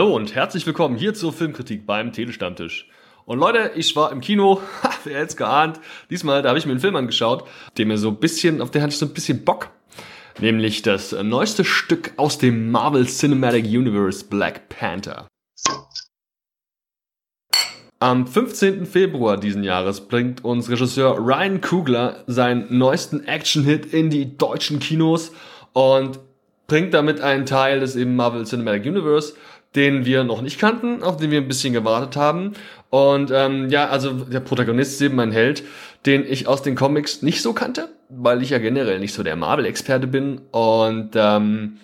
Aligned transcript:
Hallo 0.00 0.16
und 0.16 0.34
herzlich 0.34 0.66
willkommen 0.66 0.96
hier 0.96 1.12
zur 1.12 1.30
Filmkritik 1.30 1.84
beim 1.84 2.10
Telestammtisch. 2.10 2.88
Und 3.26 3.38
Leute, 3.38 3.72
ich 3.76 3.94
war 3.96 4.10
im 4.12 4.22
Kino, 4.22 4.62
wer 5.04 5.18
hätte 5.18 5.26
es 5.26 5.36
geahnt, 5.36 5.78
diesmal, 6.08 6.40
da 6.40 6.48
habe 6.48 6.58
ich 6.58 6.64
mir 6.64 6.70
einen 6.70 6.80
Film 6.80 6.96
angeschaut, 6.96 7.46
der 7.76 7.84
mir 7.84 7.98
so 7.98 8.08
ein 8.08 8.16
bisschen, 8.16 8.62
auf 8.62 8.70
den 8.70 8.80
hatte 8.80 8.94
ich 8.94 8.98
so 8.98 9.04
ein 9.04 9.12
bisschen 9.12 9.44
Bock. 9.44 9.68
Nämlich 10.38 10.80
das 10.80 11.12
neueste 11.12 11.66
Stück 11.66 12.14
aus 12.16 12.38
dem 12.38 12.70
Marvel 12.70 13.06
Cinematic 13.08 13.66
Universe 13.66 14.24
Black 14.24 14.70
Panther. 14.70 15.26
Am 17.98 18.26
15. 18.26 18.86
Februar 18.86 19.36
diesen 19.36 19.64
Jahres 19.64 20.08
bringt 20.08 20.42
uns 20.42 20.70
Regisseur 20.70 21.18
Ryan 21.18 21.60
Coogler 21.60 22.24
seinen 22.26 22.78
neuesten 22.78 23.26
Action-Hit 23.26 23.92
in 23.92 24.08
die 24.08 24.38
deutschen 24.38 24.78
Kinos 24.78 25.32
und 25.74 26.20
bringt 26.68 26.94
damit 26.94 27.20
einen 27.20 27.46
Teil 27.46 27.80
des 27.80 27.96
eben 27.96 28.16
Marvel 28.16 28.46
Cinematic 28.46 28.86
Universe, 28.86 29.34
den 29.76 30.04
wir 30.04 30.24
noch 30.24 30.42
nicht 30.42 30.58
kannten, 30.58 31.02
auf 31.02 31.16
den 31.16 31.30
wir 31.30 31.40
ein 31.40 31.48
bisschen 31.48 31.72
gewartet 31.72 32.16
haben. 32.16 32.54
Und 32.90 33.30
ähm, 33.32 33.68
ja, 33.70 33.88
also 33.88 34.12
der 34.12 34.40
Protagonist 34.40 34.94
ist 34.94 35.02
eben 35.02 35.16
mein 35.16 35.30
Held, 35.30 35.62
den 36.06 36.24
ich 36.24 36.48
aus 36.48 36.62
den 36.62 36.74
Comics 36.74 37.22
nicht 37.22 37.40
so 37.40 37.52
kannte, 37.52 37.88
weil 38.08 38.42
ich 38.42 38.50
ja 38.50 38.58
generell 38.58 38.98
nicht 38.98 39.14
so 39.14 39.22
der 39.22 39.36
Marvel-Experte 39.36 40.08
bin. 40.08 40.40
Und 40.50 41.10
ähm, 41.14 41.78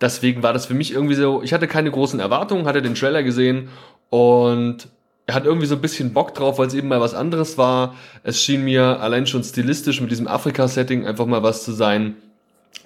deswegen 0.00 0.42
war 0.42 0.52
das 0.52 0.66
für 0.66 0.74
mich 0.74 0.92
irgendwie 0.92 1.14
so, 1.14 1.42
ich 1.42 1.54
hatte 1.54 1.66
keine 1.66 1.90
großen 1.90 2.20
Erwartungen, 2.20 2.66
hatte 2.66 2.82
den 2.82 2.94
Trailer 2.94 3.22
gesehen 3.22 3.70
und 4.10 4.88
er 5.26 5.34
hat 5.34 5.44
irgendwie 5.44 5.66
so 5.66 5.76
ein 5.76 5.80
bisschen 5.80 6.12
Bock 6.12 6.34
drauf, 6.34 6.58
weil 6.58 6.66
es 6.66 6.74
eben 6.74 6.88
mal 6.88 7.00
was 7.00 7.14
anderes 7.14 7.56
war. 7.56 7.94
Es 8.24 8.42
schien 8.42 8.64
mir 8.64 9.00
allein 9.00 9.28
schon 9.28 9.44
stilistisch 9.44 10.00
mit 10.00 10.10
diesem 10.10 10.26
Afrika-Setting 10.26 11.06
einfach 11.06 11.26
mal 11.26 11.44
was 11.44 11.64
zu 11.64 11.72
sein, 11.72 12.16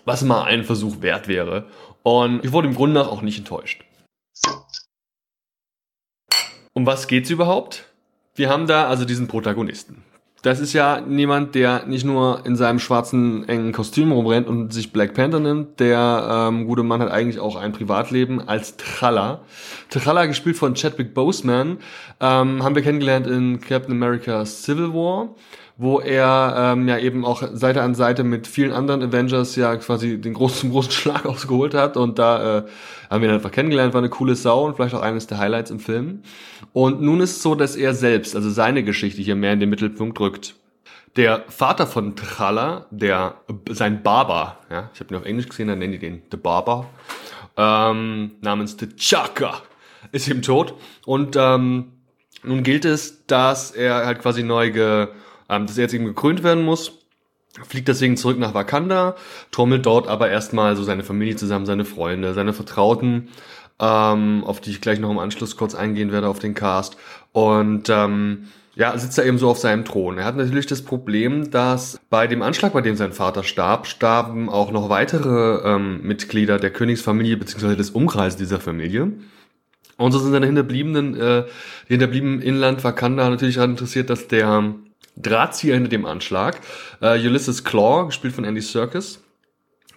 was 0.04 0.22
mal 0.22 0.44
ein 0.44 0.62
Versuch 0.62 1.00
wert 1.00 1.26
wäre. 1.26 1.64
Und 2.02 2.44
ich 2.44 2.52
wurde 2.52 2.68
im 2.68 2.74
Grunde 2.74 3.00
nach 3.00 3.08
auch 3.08 3.22
nicht 3.22 3.38
enttäuscht. 3.38 3.82
Um 6.76 6.86
was 6.86 7.06
geht's 7.06 7.30
überhaupt? 7.30 7.84
Wir 8.34 8.50
haben 8.50 8.66
da 8.66 8.88
also 8.88 9.04
diesen 9.04 9.28
Protagonisten. 9.28 10.02
Das 10.42 10.58
ist 10.58 10.72
ja 10.72 11.00
niemand, 11.00 11.54
der 11.54 11.86
nicht 11.86 12.04
nur 12.04 12.44
in 12.44 12.56
seinem 12.56 12.80
schwarzen 12.80 13.48
engen 13.48 13.72
Kostüm 13.72 14.10
rumrennt 14.10 14.48
und 14.48 14.72
sich 14.72 14.92
Black 14.92 15.14
Panther 15.14 15.38
nimmt. 15.38 15.78
Der 15.78 16.48
ähm, 16.48 16.66
gute 16.66 16.82
Mann 16.82 17.00
hat 17.00 17.12
eigentlich 17.12 17.38
auch 17.38 17.54
ein 17.54 17.72
Privatleben 17.72 18.46
als 18.48 18.76
Tralla. 18.76 19.42
Tralla, 19.88 20.26
gespielt 20.26 20.56
von 20.56 20.74
Chadwick 20.74 21.14
Boseman, 21.14 21.78
ähm, 22.20 22.64
haben 22.64 22.74
wir 22.74 22.82
kennengelernt 22.82 23.28
in 23.28 23.60
Captain 23.60 23.92
America 23.92 24.44
Civil 24.44 24.92
War 24.92 25.28
wo 25.76 25.98
er 25.98 26.54
ähm, 26.56 26.86
ja 26.86 26.98
eben 26.98 27.24
auch 27.24 27.42
Seite 27.52 27.82
an 27.82 27.94
Seite 27.94 28.22
mit 28.22 28.46
vielen 28.46 28.72
anderen 28.72 29.02
Avengers 29.02 29.56
ja 29.56 29.74
quasi 29.76 30.20
den 30.20 30.34
großen, 30.34 30.70
großen 30.72 30.92
Schlag 30.92 31.26
ausgeholt 31.26 31.74
hat 31.74 31.96
und 31.96 32.18
da 32.18 32.58
äh, 32.58 32.62
haben 33.10 33.22
wir 33.22 33.28
ihn 33.28 33.34
einfach 33.34 33.50
kennengelernt, 33.50 33.92
war 33.92 34.00
eine 34.00 34.10
coole 34.10 34.36
Sau 34.36 34.64
und 34.64 34.76
vielleicht 34.76 34.94
auch 34.94 35.02
eines 35.02 35.26
der 35.26 35.38
Highlights 35.38 35.70
im 35.70 35.80
Film. 35.80 36.22
Und 36.72 37.00
nun 37.02 37.20
ist 37.20 37.36
es 37.36 37.42
so, 37.42 37.54
dass 37.54 37.76
er 37.76 37.94
selbst, 37.94 38.36
also 38.36 38.50
seine 38.50 38.84
Geschichte 38.84 39.20
hier 39.20 39.36
mehr 39.36 39.52
in 39.52 39.60
den 39.60 39.70
Mittelpunkt 39.70 40.18
rückt. 40.20 40.54
Der 41.16 41.44
Vater 41.48 41.86
von 41.86 42.16
Tralla, 42.16 42.86
der 42.90 43.36
sein 43.70 44.02
Barber, 44.02 44.58
ja, 44.70 44.90
ich 44.92 45.00
habe 45.00 45.14
ihn 45.14 45.18
auf 45.18 45.24
Englisch 45.24 45.48
gesehen, 45.48 45.68
dann 45.68 45.78
nennen 45.78 45.92
die 45.92 45.98
den 45.98 46.22
The 46.30 46.36
Barber, 46.36 46.86
ähm, 47.56 48.32
namens 48.40 48.76
T'Chaka, 48.76 49.54
ist 50.10 50.28
eben 50.28 50.42
tot 50.42 50.74
und 51.04 51.36
ähm, 51.36 51.92
nun 52.42 52.62
gilt 52.62 52.84
es, 52.84 53.26
dass 53.26 53.70
er 53.70 54.06
halt 54.06 54.20
quasi 54.20 54.42
neu 54.42 54.70
ge 54.70 55.08
ähm, 55.54 55.66
dass 55.66 55.76
er 55.78 55.82
jetzt 55.82 55.94
eben 55.94 56.04
gekrönt 56.04 56.42
werden 56.42 56.64
muss. 56.64 57.00
Fliegt 57.68 57.86
deswegen 57.86 58.16
zurück 58.16 58.38
nach 58.38 58.54
Wakanda, 58.54 59.14
trommelt 59.52 59.86
dort 59.86 60.08
aber 60.08 60.28
erstmal 60.28 60.74
so 60.74 60.82
seine 60.82 61.04
Familie 61.04 61.36
zusammen, 61.36 61.66
seine 61.66 61.84
Freunde, 61.84 62.34
seine 62.34 62.52
Vertrauten, 62.52 63.28
ähm, 63.78 64.42
auf 64.44 64.60
die 64.60 64.70
ich 64.70 64.80
gleich 64.80 64.98
noch 64.98 65.10
im 65.10 65.18
Anschluss 65.18 65.56
kurz 65.56 65.74
eingehen 65.74 66.10
werde 66.10 66.26
auf 66.26 66.40
den 66.40 66.54
Cast. 66.54 66.96
Und 67.32 67.88
ähm, 67.90 68.48
ja, 68.76 68.96
sitzt 68.98 69.18
er 69.18 69.24
eben 69.24 69.38
so 69.38 69.48
auf 69.48 69.58
seinem 69.58 69.84
Thron. 69.84 70.18
Er 70.18 70.24
hat 70.24 70.36
natürlich 70.36 70.66
das 70.66 70.82
Problem, 70.82 71.50
dass 71.50 72.00
bei 72.10 72.26
dem 72.26 72.42
Anschlag, 72.42 72.72
bei 72.72 72.80
dem 72.80 72.96
sein 72.96 73.12
Vater 73.12 73.44
starb, 73.44 73.86
starben 73.86 74.48
auch 74.48 74.72
noch 74.72 74.88
weitere 74.88 75.60
ähm, 75.64 76.02
Mitglieder 76.02 76.58
der 76.58 76.70
Königsfamilie 76.70 77.36
beziehungsweise 77.36 77.76
des 77.76 77.90
Umkreises 77.90 78.36
dieser 78.36 78.58
Familie. 78.58 79.12
Und 79.96 80.10
so 80.10 80.18
sind 80.18 80.32
seine 80.32 80.46
Hinterbliebenen, 80.46 81.14
äh, 81.14 81.44
die 81.88 81.92
Hinterbliebenen 81.92 82.42
Inland 82.42 82.82
Wakanda 82.82 83.30
natürlich 83.30 83.54
daran 83.54 83.70
interessiert, 83.70 84.10
dass 84.10 84.26
der 84.26 84.74
Drahtzieher 85.16 85.74
hinter 85.74 85.90
dem 85.90 86.06
Anschlag, 86.06 86.60
äh, 87.00 87.18
Ulysses 87.18 87.64
Claw, 87.64 88.06
gespielt 88.06 88.34
von 88.34 88.44
Andy 88.44 88.60
Serkis, 88.60 89.20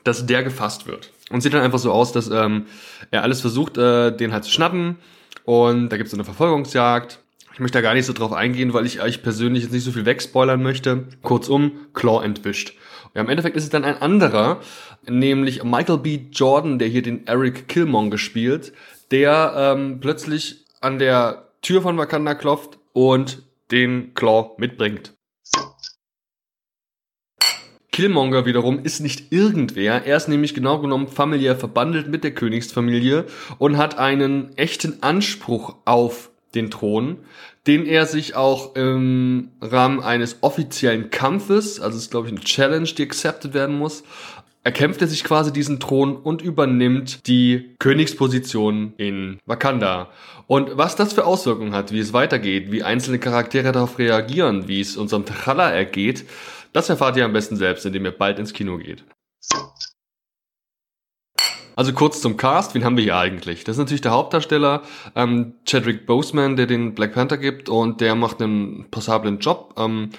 dass 0.04 0.26
der 0.26 0.44
gefasst 0.44 0.88
wird. 0.88 1.12
Und 1.30 1.42
sieht 1.42 1.54
dann 1.54 1.62
einfach 1.62 1.80
so 1.80 1.92
aus, 1.92 2.12
dass 2.12 2.30
ähm, 2.30 2.68
er 3.12 3.24
alles 3.24 3.42
versucht, 3.42 3.78
äh, 3.78 4.16
den 4.16 4.32
halt 4.32 4.44
zu 4.44 4.52
schnappen. 4.52 4.98
Und 5.44 5.90
da 5.90 5.98
gibt 5.98 6.08
es 6.08 6.14
eine 6.14 6.24
Verfolgungsjagd. 6.24 7.20
Ich 7.54 7.60
möchte 7.60 7.80
da 7.80 7.82
gar 7.82 7.96
nicht 7.96 8.06
so 8.06 8.14
drauf 8.14 8.34
eingehen, 8.34 8.74
weil 8.74 8.86
ich 8.86 9.02
euch 9.02 9.24
persönlich 9.24 9.64
jetzt 9.64 9.72
nicht 9.72 9.84
so 9.84 9.92
viel 9.92 10.06
wegspoilern 10.06 10.62
möchte. 10.62 11.06
Kurzum, 11.24 11.72
Claw 11.94 12.24
entwischt. 12.24 12.74
Ja, 13.16 13.22
im 13.22 13.30
Endeffekt 13.30 13.58
ist 13.58 13.64
es 13.64 13.70
dann 13.70 13.84
ein 13.84 14.00
anderer, 14.00 14.62
nämlich 15.08 15.64
Michael 15.64 15.98
B. 15.98 16.20
Jordan, 16.32 16.78
der 16.78 16.88
hier 16.88 17.02
den 17.02 17.26
Eric 17.26 17.68
Killmonger 17.68 18.20
spielt, 18.20 18.74
der 19.10 19.54
ähm, 19.58 20.00
plötzlich 20.00 20.66
an 20.82 21.00
der 21.00 21.48
Tür 21.62 21.82
von 21.82 21.98
Wakanda 21.98 22.36
klopft 22.36 22.78
und 22.94 23.42
den 23.72 24.14
Claw 24.14 24.56
mitbringt. 24.58 25.14
Killmonger 27.92 28.46
wiederum 28.46 28.84
ist 28.84 29.00
nicht 29.00 29.32
irgendwer, 29.32 30.06
er 30.06 30.18
ist 30.18 30.28
nämlich 30.28 30.54
genau 30.54 30.80
genommen 30.80 31.08
familiär 31.08 31.56
verbandelt 31.56 32.08
mit 32.08 32.24
der 32.24 32.32
Königsfamilie 32.32 33.26
und 33.58 33.78
hat 33.78 33.98
einen 33.98 34.56
echten 34.56 35.02
Anspruch 35.02 35.78
auf 35.86 36.30
den 36.54 36.70
Thron, 36.70 37.18
den 37.66 37.88
er 37.88 38.06
sich 38.06 38.36
auch 38.36 38.76
im 38.76 39.50
Rahmen 39.62 40.02
eines 40.02 40.38
offiziellen 40.42 41.10
Kampfes, 41.10 41.80
also 41.80 41.98
ist 41.98 42.12
glaube 42.12 42.28
ich 42.28 42.34
eine 42.34 42.44
Challenge, 42.44 42.88
die 42.88 43.02
accepted 43.02 43.56
werden 43.56 43.80
muss, 43.80 44.04
erkämpft 44.68 45.02
er 45.02 45.08
sich 45.08 45.24
quasi 45.24 45.54
diesen 45.54 45.80
Thron 45.80 46.18
und 46.18 46.42
übernimmt 46.42 47.26
die 47.26 47.74
Königsposition 47.80 48.92
in 48.98 49.40
Wakanda. 49.46 50.10
Und 50.46 50.76
was 50.76 50.98
das 50.98 51.14
für 51.14 51.24
Auswirkungen 51.24 51.74
hat, 51.74 51.94
wie 51.94 52.00
es 52.00 52.12
weitergeht, 52.12 52.70
wie 52.70 52.84
einzelne 52.84 53.18
Charaktere 53.18 53.72
darauf 53.72 53.98
reagieren, 53.98 54.68
wie 54.68 54.82
es 54.82 54.98
unserem 54.98 55.24
T'Challa 55.24 55.70
ergeht, 55.70 56.26
das 56.74 56.90
erfahrt 56.90 57.16
ihr 57.16 57.24
am 57.24 57.32
besten 57.32 57.56
selbst, 57.56 57.86
indem 57.86 58.04
ihr 58.04 58.12
bald 58.12 58.40
ins 58.40 58.52
Kino 58.52 58.78
geht. 58.78 59.06
Also 61.78 61.94
kurz 61.94 62.20
zum 62.20 62.36
Cast, 62.36 62.76
wen 62.76 62.84
haben 62.84 62.98
wir 62.98 63.06
hier 63.06 63.16
eigentlich? 63.16 63.64
Das 63.64 63.76
ist 63.76 63.80
natürlich 63.80 64.02
der 64.02 64.12
Hauptdarsteller, 64.12 64.82
ähm, 65.16 65.54
Chadwick 65.66 66.06
Boseman, 66.06 66.58
der 66.58 66.68
den 66.68 66.94
Black 66.94 67.14
Panther 67.14 67.38
gibt 67.38 67.70
und 67.70 68.02
der 68.02 68.16
macht 68.16 68.42
einen 68.42 68.92
passablen 68.92 69.40
Job. 69.40 69.76
Ähm, 69.78 70.10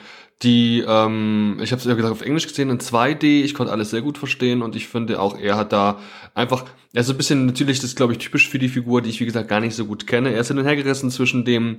die, 0.43 0.85
ähm, 0.87 1.59
ich 1.61 1.73
habe 1.73 1.81
es 1.81 1.85
ja 1.85 1.95
gesagt 1.95 2.13
auf 2.13 2.23
Englisch 2.23 2.47
gesehen 2.47 2.71
in 2.71 2.79
2D, 2.79 3.43
ich 3.43 3.55
konnte 3.55 3.73
alles 3.73 3.91
sehr 3.91 4.03
gut 4.03 4.19
verstehen 4.19 4.63
und 4.63 4.77
ich 4.77 4.87
finde 4.87 5.21
auch, 5.21 5.39
er 5.39 5.57
hat 5.57 5.73
da 5.73 5.99
einfach, 6.35 6.65
er 6.93 7.01
ist 7.01 7.11
ein 7.11 7.17
bisschen, 7.17 7.47
natürlich, 7.47 7.81
das 7.81 7.97
glaube 7.97 8.13
ich 8.13 8.21
typisch 8.21 8.49
für 8.49 8.61
die 8.61 8.69
Figur, 8.69 9.03
die 9.03 9.11
ich 9.11 9.19
wie 9.21 9.25
gesagt 9.25 9.49
gar 9.49 9.61
nicht 9.61 9.75
so 9.75 9.85
gut 9.85 10.07
kenne. 10.07 10.33
Er 10.33 10.41
ist 10.41 10.49
hin 10.49 10.59
und 10.59 10.65
her 10.65 10.77
gerissen 10.77 11.11
zwischen 11.11 11.45
dem 11.45 11.79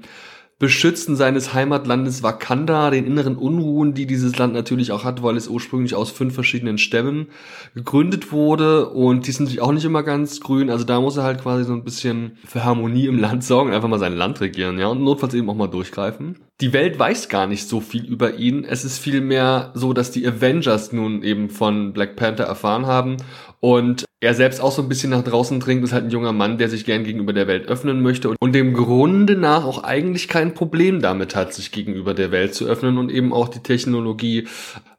Beschützen 0.60 1.16
seines 1.16 1.54
Heimatlandes 1.54 2.22
Wakanda, 2.22 2.92
den 2.92 3.06
inneren 3.06 3.38
Unruhen, 3.38 3.94
die 3.94 4.06
dieses 4.06 4.38
Land 4.38 4.54
natürlich 4.54 4.92
auch 4.92 5.06
hat, 5.06 5.24
weil 5.24 5.38
es 5.38 5.48
ursprünglich 5.48 5.96
aus 5.96 6.12
fünf 6.12 6.34
verschiedenen 6.34 6.78
Stämmen 6.78 7.28
gegründet 7.76 8.34
wurde. 8.34 8.90
Und 8.90 9.26
die 9.26 9.32
sind 9.32 9.46
natürlich 9.46 9.62
auch 9.62 9.72
nicht 9.72 9.86
immer 9.86 10.04
ganz 10.04 10.42
grün, 10.42 10.70
also 10.70 10.84
da 10.84 11.00
muss 11.00 11.16
er 11.16 11.24
halt 11.24 11.42
quasi 11.42 11.64
so 11.64 11.72
ein 11.72 11.86
bisschen 11.86 12.38
für 12.46 12.66
Harmonie 12.66 13.08
im 13.08 13.20
Land 13.20 13.46
sorgen, 13.46 13.72
einfach 13.72 13.88
mal 13.88 14.00
sein 14.00 14.18
Land 14.18 14.42
regieren, 14.42 14.78
ja, 14.80 14.88
und 14.88 15.02
notfalls 15.02 15.34
eben 15.34 15.50
auch 15.50 15.56
mal 15.56 15.68
durchgreifen. 15.68 16.36
Die 16.60 16.74
Welt 16.74 17.00
weiß 17.00 17.30
gar 17.30 17.48
nicht 17.48 17.66
so 17.70 17.80
viel 17.80 18.04
über 18.04 18.36
ihn, 18.36 18.66
es 18.66 18.84
ist 18.84 19.00
vielmehr 19.00 19.72
so, 19.76 19.94
dass 19.94 20.12
die 20.12 20.28
Avengers 20.28 20.92
nun 20.92 21.24
eben 21.24 21.50
von 21.50 21.94
Black 21.94 22.18
Panther 22.18 22.44
erfahren 22.44 22.86
haben. 22.86 23.16
Und 23.62 24.09
er 24.22 24.34
selbst 24.34 24.60
auch 24.60 24.74
so 24.74 24.82
ein 24.82 24.90
bisschen 24.90 25.12
nach 25.12 25.24
draußen 25.24 25.62
dringt, 25.62 25.84
ist 25.84 25.94
halt 25.94 26.06
ein 26.06 26.10
junger 26.10 26.34
Mann, 26.34 26.58
der 26.58 26.68
sich 26.68 26.84
gern 26.84 27.06
gegenüber 27.06 27.32
der 27.32 27.48
Welt 27.48 27.70
öffnen 27.70 28.02
möchte 28.02 28.34
und 28.38 28.54
dem 28.54 28.74
Grunde 28.74 29.38
nach 29.38 29.64
auch 29.64 29.84
eigentlich 29.84 30.28
kein 30.28 30.54
Problem 30.54 31.02
damit 31.02 31.36
hat, 31.36 31.54
sich 31.54 31.72
gegenüber 31.72 32.14
der 32.14 32.32
Welt 32.32 32.54
zu 32.54 32.66
öffnen 32.66 32.98
und 32.98 33.12
eben 33.12 33.32
auch 33.32 33.48
die 33.48 33.64
Technologie 33.64 34.48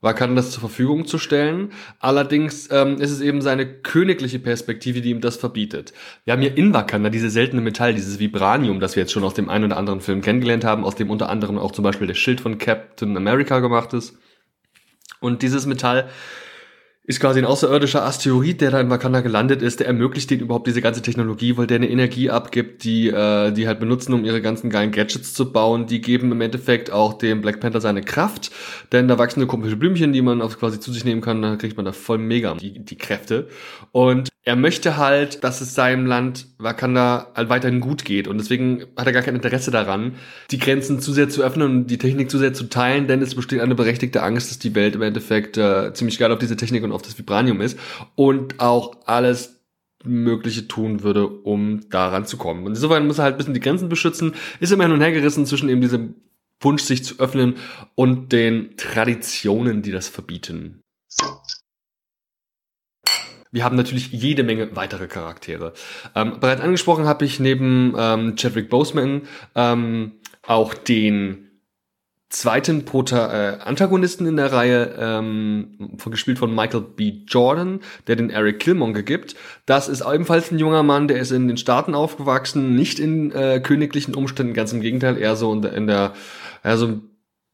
Wakandas 0.00 0.52
zur 0.52 0.61
Verfügung 0.61 1.06
zu 1.06 1.19
stellen. 1.19 1.72
Allerdings 1.99 2.70
ähm, 2.70 2.96
ist 2.99 3.11
es 3.11 3.20
eben 3.20 3.43
seine 3.43 3.67
königliche 3.67 4.38
Perspektive, 4.38 5.02
die 5.02 5.11
ihm 5.11 5.20
das 5.20 5.37
verbietet. 5.37 5.93
Wir 6.25 6.32
haben 6.32 6.40
hier 6.40 6.56
in 6.56 6.72
Wakanda 6.72 7.11
diese 7.11 7.28
seltene 7.28 7.61
Metall, 7.61 7.93
dieses 7.93 8.19
Vibranium, 8.19 8.81
das 8.81 8.96
wir 8.96 9.02
jetzt 9.02 9.12
schon 9.12 9.25
aus 9.25 9.34
dem 9.34 9.50
einen 9.50 9.67
oder 9.67 9.76
anderen 9.76 10.00
Film 10.00 10.22
kennengelernt 10.22 10.64
haben, 10.64 10.84
aus 10.84 10.94
dem 10.94 11.11
unter 11.11 11.28
anderem 11.28 11.58
auch 11.58 11.72
zum 11.72 11.82
Beispiel 11.82 12.06
der 12.06 12.14
Schild 12.14 12.40
von 12.40 12.56
Captain 12.56 13.14
America 13.19 13.61
gemacht 13.61 13.93
ist. 13.93 14.17
Und 15.20 15.43
dieses 15.43 15.67
Metall 15.67 16.08
ist 17.05 17.19
quasi 17.19 17.41
ein 17.41 17.47
außerirdischer 17.47 18.05
Asteroid, 18.05 18.61
der 18.61 18.70
da 18.70 18.81
in 18.81 18.91
Wakanda 18.91 19.20
gelandet 19.20 19.62
ist, 19.62 19.81
der 19.81 19.87
ermöglicht 19.87 20.31
denen 20.31 20.43
überhaupt 20.43 20.67
diese 20.67 20.82
ganze 20.82 21.02
Technologie, 21.02 21.56
weil 21.56 21.67
der 21.67 21.76
eine 21.76 21.91
Energie 21.91 22.31
abgibt, 22.31 22.85
die 22.85 23.08
äh, 23.08 23.52
die 23.52 23.67
halt 23.67 23.81
benutzen, 23.81 24.12
um 24.12 24.25
ihre 24.25 24.43
ganzen 24.43 24.70
geilen 24.70 24.93
Gadgets 24.93 25.32
zu 25.32 25.50
bauen. 25.50 25.87
Die 25.87 26.00
geben 26.00 26.31
im 26.31 26.41
Endeffekt 26.41 26.93
auch 26.93 27.14
dem 27.14 27.41
Black 27.41 27.58
Panther 27.61 27.81
seine 27.81 28.02
Kraft, 28.02 28.50
denn 28.93 29.08
da 29.08 29.19
wachsen 29.19 29.41
eine 29.41 29.47
komische 29.47 29.76
Blümchen, 29.76 30.12
die 30.12 30.23
man 30.23 30.43
auch 30.43 30.56
quasi 30.58 30.79
zu 30.79 30.93
sich 30.93 31.05
nehmen 31.05 31.23
kann, 31.23 31.41
dann 31.43 31.58
kriegt 31.58 31.76
man 31.76 31.87
da 31.87 31.93
voll 31.93 32.19
mega 32.19 32.55
die, 32.55 32.85
die 32.85 32.99
Kräfte. 32.99 33.49
Und 33.93 34.31
er 34.43 34.56
möchte 34.56 34.96
halt, 34.96 35.44
dass 35.44 35.61
es 35.61 35.75
seinem 35.75 36.06
Land 36.06 36.46
Wakanda 36.56 37.31
halt 37.35 37.50
weiterhin 37.50 37.81
gut 37.81 38.06
geht. 38.06 38.26
Und 38.26 38.38
deswegen 38.38 38.87
hat 38.96 39.06
er 39.06 39.12
gar 39.12 39.23
kein 39.23 39.37
Interesse 39.37 39.70
daran, 39.70 40.14
die 40.50 40.58
Grenzen 40.58 40.99
zu 40.99 41.12
sehr 41.12 41.29
zu 41.29 41.43
öffnen 41.43 41.70
und 41.70 41.87
die 41.88 41.99
Technik 41.99 42.31
zu 42.31 42.38
sehr 42.38 42.55
zu 42.55 42.64
teilen, 42.64 43.06
denn 43.06 43.20
es 43.20 43.35
besteht 43.35 43.61
eine 43.61 43.75
berechtigte 43.75 44.23
Angst, 44.23 44.50
dass 44.50 44.58
die 44.58 44.75
Welt 44.75 44.94
im 44.94 45.03
Endeffekt 45.03 45.58
äh, 45.58 45.93
ziemlich 45.93 46.19
geil 46.19 46.32
auf 46.32 46.38
diese 46.38 46.56
Technik 46.56 46.85
und 46.85 46.89
auf 46.92 47.02
das 47.02 47.19
Vibranium 47.19 47.60
ist 47.60 47.78
und 48.14 48.60
auch 48.60 48.96
alles 49.06 49.60
Mögliche 50.04 50.66
tun 50.66 51.02
würde, 51.02 51.26
um 51.28 51.88
daran 51.90 52.25
zu 52.25 52.37
kommen. 52.37 52.64
Und 52.64 52.72
insofern 52.72 53.06
muss 53.06 53.19
er 53.19 53.25
halt 53.25 53.34
ein 53.34 53.38
bisschen 53.38 53.54
die 53.54 53.60
Grenzen 53.60 53.88
beschützen, 53.88 54.34
ist 54.58 54.72
immer 54.72 54.84
hin 54.84 54.92
und 54.92 55.00
her 55.00 55.12
gerissen 55.12 55.46
zwischen 55.46 55.69
eben 55.69 55.81
diesem 55.81 56.14
Wunsch, 56.60 56.82
sich 56.82 57.04
zu 57.04 57.19
öffnen 57.19 57.56
und 57.94 58.32
den 58.32 58.76
Traditionen, 58.76 59.82
die 59.82 59.92
das 59.92 60.08
verbieten. 60.08 60.82
Wir 63.52 63.64
haben 63.64 63.76
natürlich 63.76 64.12
jede 64.12 64.44
Menge 64.44 64.76
weitere 64.76 65.08
Charaktere. 65.08 65.72
Ähm, 66.14 66.38
bereits 66.38 66.60
angesprochen 66.60 67.06
habe 67.06 67.25
ich 67.25 67.40
neben 67.40 67.94
ähm, 67.98 68.36
Chadwick 68.36 68.70
Boseman 68.70 69.22
ähm, 69.54 70.12
auch 70.46 70.75
den 70.75 71.50
zweiten 72.31 72.85
Prota 72.85 73.32
äh, 73.32 73.59
Antagonisten 73.59 74.25
in 74.27 74.37
der 74.37 74.53
Reihe, 74.53 74.94
ähm, 74.99 75.99
gespielt 76.06 76.38
von 76.38 76.55
Michael 76.55 76.82
B. 76.82 77.25
Jordan, 77.27 77.81
der 78.06 78.17
den 78.17 78.31
Eric 78.31 78.61
Killmonger 78.61 79.03
gibt. 79.03 79.35
Das 79.67 79.88
ist 79.88 80.03
ebenfalls 80.03 80.50
ein 80.50 80.59
junger 80.59 80.85
Mann, 80.85 81.09
der 81.09 81.19
ist 81.19 81.32
in 81.32 81.49
den 81.49 81.56
Staaten 81.56 81.94
aufgewachsen, 81.94 82.77
nicht 82.77 83.00
in 83.00 83.32
äh, 83.32 83.61
königlichen 83.61 84.15
Umständen, 84.15 84.55
ganz 84.55 84.73
im 84.73 84.81
Gegenteil, 84.81 85.19
eher 85.19 85.35
so 85.35 85.53
in 85.53 85.62
der, 85.62 85.73
in 85.75 85.87
der 85.88 86.15
ja, 86.65 86.77
so 86.77 87.00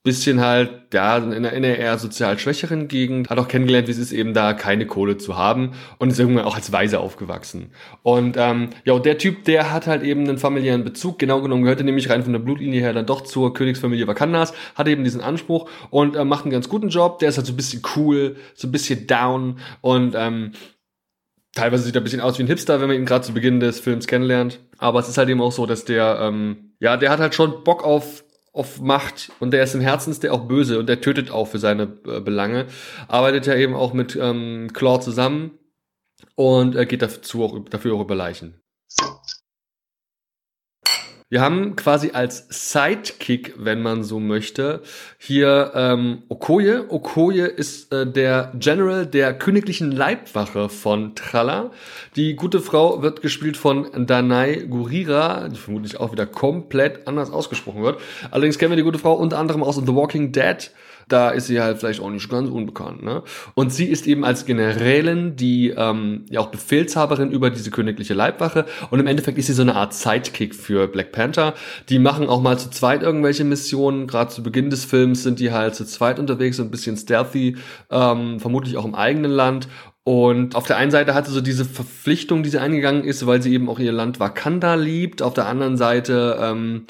bisschen 0.07 0.41
halt, 0.41 0.71
ja, 0.95 1.19
in 1.19 1.35
einer, 1.35 1.53
in 1.53 1.65
einer 1.65 1.77
eher 1.77 1.99
sozial 1.99 2.39
schwächeren 2.39 2.89
Gegend, 2.89 3.29
hat 3.29 3.39
auch 3.39 3.49
kennengelernt, 3.49 3.89
wie 3.89 3.93
es 3.93 3.99
ist, 3.99 4.13
eben 4.13 4.33
da 4.33 4.55
keine 4.55 4.87
Kohle 4.87 5.19
zu 5.19 5.37
haben 5.37 5.73
und 5.99 6.11
ist 6.11 6.19
irgendwann 6.19 6.47
auch 6.47 6.55
als 6.55 6.73
Weise 6.73 7.01
aufgewachsen. 7.01 7.73
Und 8.03 8.37
ähm, 8.39 8.71
ja, 8.85 8.95
und 8.95 9.05
der 9.05 9.19
Typ, 9.19 9.45
der 9.45 9.73
hat 9.73 9.87
halt 9.87 10.03
eben 10.03 10.23
einen 10.23 10.39
familiären 10.39 10.85
Bezug, 10.85 11.19
genau 11.19 11.43
genommen 11.43 11.63
gehörte 11.63 11.85
nämlich 11.85 12.09
rein 12.09 12.23
von 12.23 12.33
der 12.33 12.41
Blutlinie 12.41 12.81
her 12.81 12.95
dann 12.95 13.05
doch 13.05 13.21
zur 13.21 13.53
Königsfamilie 13.53 14.07
Wakandas, 14.07 14.55
hat 14.75 14.89
eben 14.89 15.05
diesen 15.05 15.21
Anspruch 15.21 15.69
und 15.91 16.17
äh, 16.17 16.25
macht 16.25 16.45
einen 16.45 16.53
ganz 16.53 16.71
guten 16.71 16.89
Job, 16.89 17.19
der 17.19 17.29
ist 17.29 17.37
halt 17.37 17.47
so 17.47 17.53
ein 17.53 17.57
bisschen 17.57 17.83
cool, 17.97 18.37
so 18.55 18.69
ein 18.69 18.73
bisschen 18.73 19.07
down 19.07 19.59
und 19.83 20.15
ähm, 20.17 20.53
teilweise 21.57 21.83
sieht 21.83 21.97
er 21.97 22.01
ein 22.01 22.05
bisschen 22.05 22.21
aus 22.21 22.39
wie 22.39 22.45
ein 22.45 22.49
Hipster, 22.49 22.81
wenn 22.81 22.89
man 22.89 22.97
ihn 22.97 23.07
gerade 23.07 23.25
zu 23.25 23.33
Beginn 23.33 23.59
des 23.61 23.81
Films 23.81 24.07
kennenlernt. 24.07 24.61
Aber 24.79 25.01
es 25.01 25.09
ist 25.09 25.19
halt 25.19 25.29
eben 25.29 25.41
auch 25.41 25.53
so, 25.53 25.67
dass 25.67 25.85
der, 25.85 26.21
ähm, 26.23 26.75
ja, 26.79 26.97
der 26.97 27.11
hat 27.11 27.19
halt 27.19 27.35
schon 27.35 27.65
Bock 27.65 27.83
auf 27.83 28.23
auf 28.57 28.81
Macht 28.81 29.31
und 29.39 29.51
der 29.51 29.63
ist 29.63 29.75
im 29.75 29.83
Herzen 29.83 30.11
ist 30.11 30.23
der 30.23 30.33
auch 30.33 30.49
böse 30.49 30.79
und 30.79 30.89
der 30.89 31.03
tötet 31.03 31.31
auch 31.31 31.47
für 31.47 31.59
seine 31.59 31.85
äh, 32.07 32.21
Belange. 32.21 32.67
Arbeitet 33.07 33.47
ja 33.47 33.55
eben 33.55 33.75
auch 33.75 33.93
mit 33.93 34.17
ähm, 34.17 34.71
Claw 34.73 34.99
zusammen 35.01 35.59
und 36.37 36.75
äh, 36.75 36.87
geht 36.87 37.03
dazu 37.03 37.45
auch, 37.45 37.59
dafür 37.69 37.95
auch 37.95 38.01
über 38.01 38.15
Leichen. 38.15 38.63
Wir 41.29 41.41
haben 41.41 41.75
quasi 41.75 42.13
als 42.13 42.47
Sidekick, 42.51 43.55
wenn 43.59 43.83
man 43.83 44.05
so 44.05 44.21
möchte, 44.21 44.83
hier 45.19 45.73
ähm, 45.75 46.23
Okoye. 46.29 46.85
Okoye 46.89 47.47
ist 47.47 47.93
äh, 47.93 48.07
der 48.07 48.53
General 48.55 49.05
der 49.05 49.35
königlichen 49.35 49.91
Leibwache 49.91 50.69
von 50.69 51.17
Tralla. 51.17 51.73
Die 52.15 52.37
gute 52.37 52.61
Frau 52.61 53.03
wird 53.03 53.23
gespielt 53.23 53.57
von 53.57 54.07
Danai 54.07 54.67
Gurira, 54.71 55.49
die 55.49 55.57
vermutlich 55.57 55.99
auch 55.99 56.13
wieder 56.13 56.27
komplett 56.27 57.09
anders 57.09 57.33
ausgesprochen 57.33 57.83
wird. 57.83 58.01
Allerdings 58.31 58.57
kennen 58.57 58.71
wir 58.71 58.77
die 58.77 58.85
gute 58.85 59.01
Frau 59.01 59.15
unter 59.15 59.39
anderem 59.39 59.65
aus 59.65 59.75
The 59.75 59.97
Walking 59.97 60.31
Dead 60.31 60.71
da 61.09 61.31
ist 61.31 61.47
sie 61.47 61.61
halt 61.61 61.79
vielleicht 61.79 62.01
auch 62.01 62.11
nicht 62.11 62.29
ganz 62.29 62.49
unbekannt. 62.49 63.03
Ne? 63.03 63.23
Und 63.55 63.73
sie 63.73 63.87
ist 63.87 64.07
eben 64.07 64.25
als 64.25 64.45
Generälin 64.45 65.37
die 65.37 65.71
ähm, 65.77 66.25
ja 66.31 66.41
auch 66.41 66.49
Befehlshaberin 66.49 67.31
über 67.31 67.51
diese 67.51 67.71
königliche 67.71 68.15
Leibwache 68.15 68.67
und 68.91 69.01
im 69.01 69.07
Endeffekt 69.07 69.39
ist 69.39 69.47
sie 69.47 69.53
so 69.53 69.63
eine 69.63 69.77
Art 69.77 69.95
Sidekick 69.95 70.55
für 70.55 70.89
Black 70.89 71.13
Panther. 71.13 71.55
Die 71.89 71.99
machen 71.99 72.29
auch 72.29 72.41
mal 72.41 72.59
zu 72.59 72.71
zweit 72.71 73.03
irgendwelche 73.03 73.45
Missionen. 73.45 74.07
Gerade 74.07 74.31
zu 74.31 74.43
Beginn 74.43 74.71
des 74.71 74.85
Films 74.85 75.23
sind 75.23 75.39
die 75.39 75.53
halt 75.53 75.75
zu 75.75 75.85
zweit 75.85 76.19
unterwegs, 76.19 76.57
so 76.57 76.63
ein 76.63 76.71
bisschen 76.71 76.97
stealthy, 76.97 77.57
ähm, 77.91 78.41
vermutlich 78.41 78.77
auch 78.77 78.85
im 78.85 78.95
eigenen 78.95 79.31
Land 79.31 79.69
und 80.09 80.55
auf 80.55 80.69
der 80.69 80.77
einen 80.77 80.93
Seite 80.93 81.15
hatte 81.15 81.33
so 81.33 81.41
diese 81.41 81.65
Verpflichtung, 81.65 82.45
die 82.45 82.49
sie 82.49 82.61
eingegangen 82.61 83.03
ist, 83.03 83.27
weil 83.27 83.43
sie 83.43 83.53
eben 83.53 83.69
auch 83.69 83.81
ihr 83.81 83.91
Land 83.91 84.21
Wakanda 84.21 84.77
liebt. 84.77 85.21
Auf 85.21 85.35
der 85.35 85.47
anderen 85.47 85.77
Seite 85.77 86.39
ähm, 86.41 86.87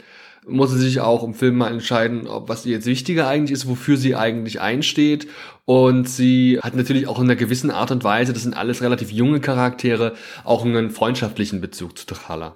muss 0.47 0.71
sie 0.71 0.79
sich 0.79 1.01
auch 1.01 1.25
im 1.25 1.35
Film 1.35 1.57
mal 1.57 1.73
entscheiden, 1.73 2.27
ob 2.29 2.49
was 2.49 2.65
ihr 2.65 2.73
jetzt 2.73 2.87
wichtiger 2.87 3.29
eigentlich 3.29 3.53
ist, 3.53 3.69
wofür 3.69 3.97
sie 3.97 4.15
eigentlich 4.15 4.61
einsteht. 4.61 5.29
Und 5.65 6.09
sie 6.09 6.61
hat 6.63 6.77
natürlich 6.77 7.09
auch 7.09 7.19
in 7.19 7.25
einer 7.25 7.37
gewissen 7.37 7.71
Art 7.71 7.91
und 7.91 8.05
Weise, 8.05 8.33
das 8.33 8.45
sind 8.45 8.55
alles 8.55 8.81
relativ 8.83 9.11
junge 9.11 9.41
Charaktere, 9.41 10.15
auch 10.45 10.65
einen 10.65 10.91
freundschaftlichen 10.91 11.61
Bezug 11.61 11.99
zu 11.99 12.07
T'Challa. 12.07 12.53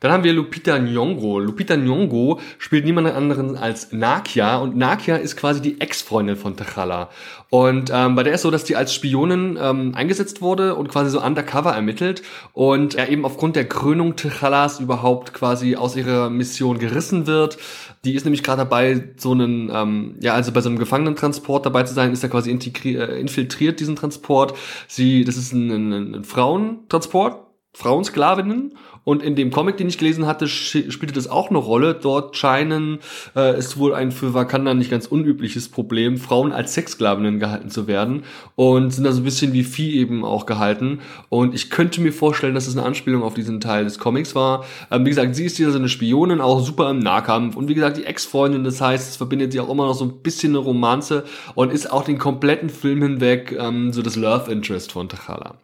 Dann 0.00 0.12
haben 0.12 0.24
wir 0.24 0.32
Lupita 0.32 0.74
Nyong'o. 0.74 1.40
Lupita 1.40 1.74
Nyong'o 1.74 2.38
spielt 2.58 2.84
niemand 2.84 3.08
anderen 3.08 3.56
als 3.56 3.92
Nakia 3.92 4.56
und 4.56 4.76
Nakia 4.76 5.16
ist 5.16 5.36
quasi 5.36 5.60
die 5.62 5.80
Ex-Freundin 5.80 6.36
von 6.36 6.56
T'Challa. 6.56 7.08
Und 7.48 7.90
ähm, 7.94 8.16
bei 8.16 8.24
der 8.24 8.34
ist 8.34 8.42
so, 8.42 8.50
dass 8.50 8.64
die 8.64 8.76
als 8.76 8.92
Spionin 8.92 9.56
ähm, 9.60 9.94
eingesetzt 9.94 10.42
wurde 10.42 10.74
und 10.74 10.88
quasi 10.88 11.10
so 11.10 11.22
undercover 11.22 11.70
ermittelt 11.70 12.22
und 12.52 12.96
er 12.96 13.08
eben 13.08 13.24
aufgrund 13.24 13.54
der 13.54 13.68
Krönung 13.68 14.14
T'Challas 14.14 14.80
überhaupt 14.80 15.32
quasi 15.32 15.76
aus 15.76 15.96
ihrer 15.96 16.28
Mission 16.28 16.78
gerissen 16.78 17.26
wird. 17.26 17.58
Die 18.04 18.14
ist 18.14 18.24
nämlich 18.24 18.42
gerade 18.42 18.62
dabei, 18.62 19.10
so 19.16 19.32
einen, 19.32 19.70
ähm, 19.72 20.16
ja, 20.20 20.34
also 20.34 20.52
bei 20.52 20.60
so 20.60 20.68
einem 20.68 20.78
Gefangenentransport 20.78 21.66
dabei 21.66 21.84
zu 21.84 21.94
sein, 21.94 22.12
ist 22.12 22.22
er 22.22 22.28
quasi 22.28 22.50
äh, 22.50 23.20
infiltriert, 23.20 23.80
diesen 23.80 23.96
Transport. 23.96 24.54
Sie, 24.88 25.24
das 25.24 25.36
ist 25.36 25.52
ein, 25.52 25.70
ein, 25.70 26.14
ein 26.16 26.24
Frauentransport, 26.24 27.45
Frauensklavinnen 27.76 28.72
und 29.04 29.22
in 29.22 29.36
dem 29.36 29.50
Comic, 29.50 29.76
den 29.76 29.86
ich 29.86 29.98
gelesen 29.98 30.26
hatte, 30.26 30.48
spielte 30.48 31.12
das 31.12 31.28
auch 31.28 31.50
eine 31.50 31.58
Rolle. 31.58 31.92
Dort 31.94 32.36
scheinen, 32.36 33.00
äh, 33.36 33.56
ist 33.58 33.76
wohl 33.76 33.94
ein 33.94 34.12
für 34.12 34.32
Wakanda 34.32 34.72
nicht 34.72 34.90
ganz 34.90 35.06
unübliches 35.06 35.68
Problem, 35.68 36.16
Frauen 36.16 36.52
als 36.52 36.72
Sexsklavinnen 36.72 37.38
gehalten 37.38 37.68
zu 37.68 37.86
werden 37.86 38.24
und 38.54 38.94
sind 38.94 39.04
da 39.04 39.12
so 39.12 39.20
ein 39.20 39.24
bisschen 39.24 39.52
wie 39.52 39.62
Vieh 39.62 39.94
eben 39.94 40.24
auch 40.24 40.46
gehalten. 40.46 41.00
Und 41.28 41.54
ich 41.54 41.68
könnte 41.68 42.00
mir 42.00 42.14
vorstellen, 42.14 42.54
dass 42.54 42.66
es 42.66 42.72
das 42.72 42.78
eine 42.78 42.86
Anspielung 42.86 43.22
auf 43.22 43.34
diesen 43.34 43.60
Teil 43.60 43.84
des 43.84 43.98
Comics 43.98 44.34
war. 44.34 44.64
Ähm, 44.90 45.04
wie 45.04 45.10
gesagt, 45.10 45.36
sie 45.36 45.44
ist 45.44 45.58
hier 45.58 45.70
so 45.70 45.78
eine 45.78 45.90
Spionin, 45.90 46.40
auch 46.40 46.64
super 46.64 46.88
im 46.88 46.98
Nahkampf. 46.98 47.56
Und 47.56 47.68
wie 47.68 47.74
gesagt, 47.74 47.98
die 47.98 48.06
Ex-Freundin, 48.06 48.64
das 48.64 48.80
heißt, 48.80 49.10
es 49.10 49.16
verbindet 49.16 49.52
sie 49.52 49.60
auch 49.60 49.68
immer 49.68 49.84
noch 49.84 49.94
so 49.94 50.06
ein 50.06 50.22
bisschen 50.22 50.56
eine 50.56 50.64
Romanze 50.64 51.24
und 51.54 51.72
ist 51.72 51.92
auch 51.92 52.04
den 52.04 52.16
kompletten 52.16 52.70
Film 52.70 53.02
hinweg 53.02 53.54
ähm, 53.56 53.92
so 53.92 54.00
das 54.00 54.16
Love 54.16 54.50
Interest 54.50 54.92
von 54.92 55.08
T'Challa. 55.08 55.56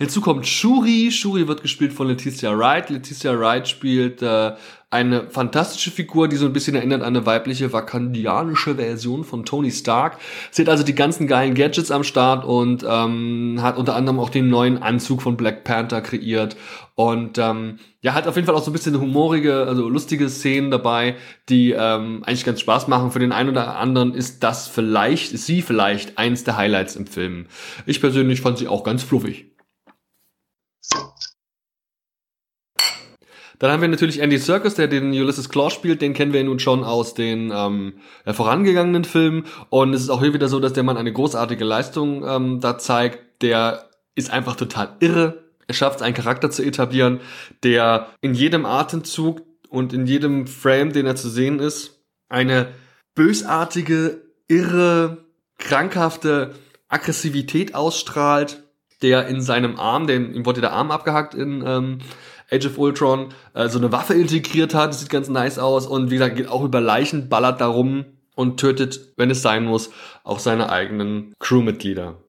Hinzu 0.00 0.22
kommt 0.22 0.46
Shuri. 0.46 1.10
Shuri 1.12 1.46
wird 1.46 1.60
gespielt 1.60 1.92
von 1.92 2.08
Leticia 2.08 2.56
Wright. 2.56 2.88
Leticia 2.88 3.38
Wright 3.38 3.68
spielt 3.68 4.22
äh, 4.22 4.52
eine 4.88 5.28
fantastische 5.28 5.90
Figur, 5.90 6.26
die 6.26 6.36
so 6.36 6.46
ein 6.46 6.54
bisschen 6.54 6.74
erinnert 6.74 7.02
an 7.02 7.14
eine 7.14 7.26
weibliche 7.26 7.70
vakandianische 7.70 8.76
Version 8.76 9.24
von 9.24 9.44
Tony 9.44 9.70
Stark. 9.70 10.16
Sie 10.50 10.62
hat 10.62 10.70
also 10.70 10.84
die 10.84 10.94
ganzen 10.94 11.26
geilen 11.26 11.54
Gadgets 11.54 11.90
am 11.90 12.02
Start 12.02 12.46
und 12.46 12.82
ähm, 12.88 13.58
hat 13.60 13.76
unter 13.76 13.94
anderem 13.94 14.20
auch 14.20 14.30
den 14.30 14.48
neuen 14.48 14.82
Anzug 14.82 15.20
von 15.20 15.36
Black 15.36 15.64
Panther 15.64 16.00
kreiert 16.00 16.56
und 16.94 17.36
ähm, 17.36 17.78
ja, 18.00 18.14
hat 18.14 18.26
auf 18.26 18.36
jeden 18.36 18.46
Fall 18.46 18.54
auch 18.54 18.64
so 18.64 18.70
ein 18.70 18.72
bisschen 18.72 18.98
humorige, 18.98 19.66
also 19.66 19.86
lustige 19.86 20.30
Szenen 20.30 20.70
dabei, 20.70 21.16
die 21.50 21.72
ähm, 21.72 22.24
eigentlich 22.24 22.46
ganz 22.46 22.60
Spaß 22.60 22.88
machen. 22.88 23.10
Für 23.10 23.18
den 23.18 23.32
einen 23.32 23.50
oder 23.50 23.76
anderen 23.76 24.14
ist 24.14 24.42
das 24.42 24.66
vielleicht, 24.66 25.32
ist 25.32 25.44
sie 25.44 25.60
vielleicht 25.60 26.16
eins 26.16 26.42
der 26.42 26.56
Highlights 26.56 26.96
im 26.96 27.06
Film. 27.06 27.46
Ich 27.84 28.00
persönlich 28.00 28.40
fand 28.40 28.56
sie 28.56 28.66
auch 28.66 28.82
ganz 28.82 29.02
fluffig. 29.02 29.49
Dann 33.60 33.70
haben 33.70 33.82
wir 33.82 33.88
natürlich 33.88 34.20
Andy 34.20 34.38
Serkis, 34.38 34.74
der 34.74 34.88
den 34.88 35.10
Ulysses 35.10 35.50
Claw 35.50 35.70
spielt. 35.70 36.00
Den 36.00 36.14
kennen 36.14 36.32
wir 36.32 36.42
nun 36.42 36.58
schon 36.58 36.82
aus 36.82 37.12
den 37.12 37.52
ähm, 37.54 37.92
vorangegangenen 38.26 39.04
Filmen. 39.04 39.44
Und 39.68 39.92
es 39.92 40.00
ist 40.00 40.08
auch 40.08 40.22
hier 40.22 40.32
wieder 40.32 40.48
so, 40.48 40.60
dass 40.60 40.72
der 40.72 40.82
Mann 40.82 40.96
eine 40.96 41.12
großartige 41.12 41.64
Leistung 41.64 42.24
ähm, 42.26 42.60
da 42.60 42.78
zeigt. 42.78 43.42
Der 43.42 43.90
ist 44.14 44.30
einfach 44.30 44.56
total 44.56 44.96
irre. 45.00 45.44
Er 45.66 45.74
schafft 45.74 45.96
es, 45.96 46.02
einen 46.02 46.14
Charakter 46.14 46.50
zu 46.50 46.62
etablieren, 46.64 47.20
der 47.62 48.08
in 48.22 48.32
jedem 48.32 48.64
Atemzug 48.64 49.42
und 49.68 49.92
in 49.92 50.06
jedem 50.06 50.46
Frame, 50.46 50.94
den 50.94 51.04
er 51.04 51.16
zu 51.16 51.28
sehen 51.28 51.58
ist, 51.58 52.00
eine 52.30 52.68
bösartige, 53.14 54.22
irre, 54.48 55.18
krankhafte 55.58 56.54
Aggressivität 56.88 57.74
ausstrahlt, 57.74 58.62
der 59.02 59.28
in 59.28 59.42
seinem 59.42 59.78
Arm, 59.78 60.06
dem, 60.06 60.34
ihm 60.34 60.46
wurde 60.46 60.62
der 60.62 60.72
Arm 60.72 60.90
abgehackt 60.90 61.34
in 61.34 61.62
ähm, 61.66 61.98
Age 62.50 62.66
of 62.66 62.78
Ultron, 62.78 63.28
äh, 63.54 63.68
so 63.68 63.78
eine 63.78 63.92
Waffe 63.92 64.14
integriert 64.14 64.74
hat. 64.74 64.90
Das 64.90 65.00
sieht 65.00 65.10
ganz 65.10 65.28
nice 65.28 65.58
aus. 65.58 65.86
Und 65.86 66.10
wie 66.10 66.16
gesagt, 66.16 66.36
geht 66.36 66.48
auch 66.48 66.64
über 66.64 66.80
Leichen, 66.80 67.28
ballert 67.28 67.60
darum 67.60 68.04
und 68.34 68.58
tötet, 68.58 69.12
wenn 69.16 69.30
es 69.30 69.42
sein 69.42 69.64
muss, 69.64 69.90
auch 70.24 70.38
seine 70.38 70.70
eigenen 70.70 71.34
Crewmitglieder. 71.38 72.22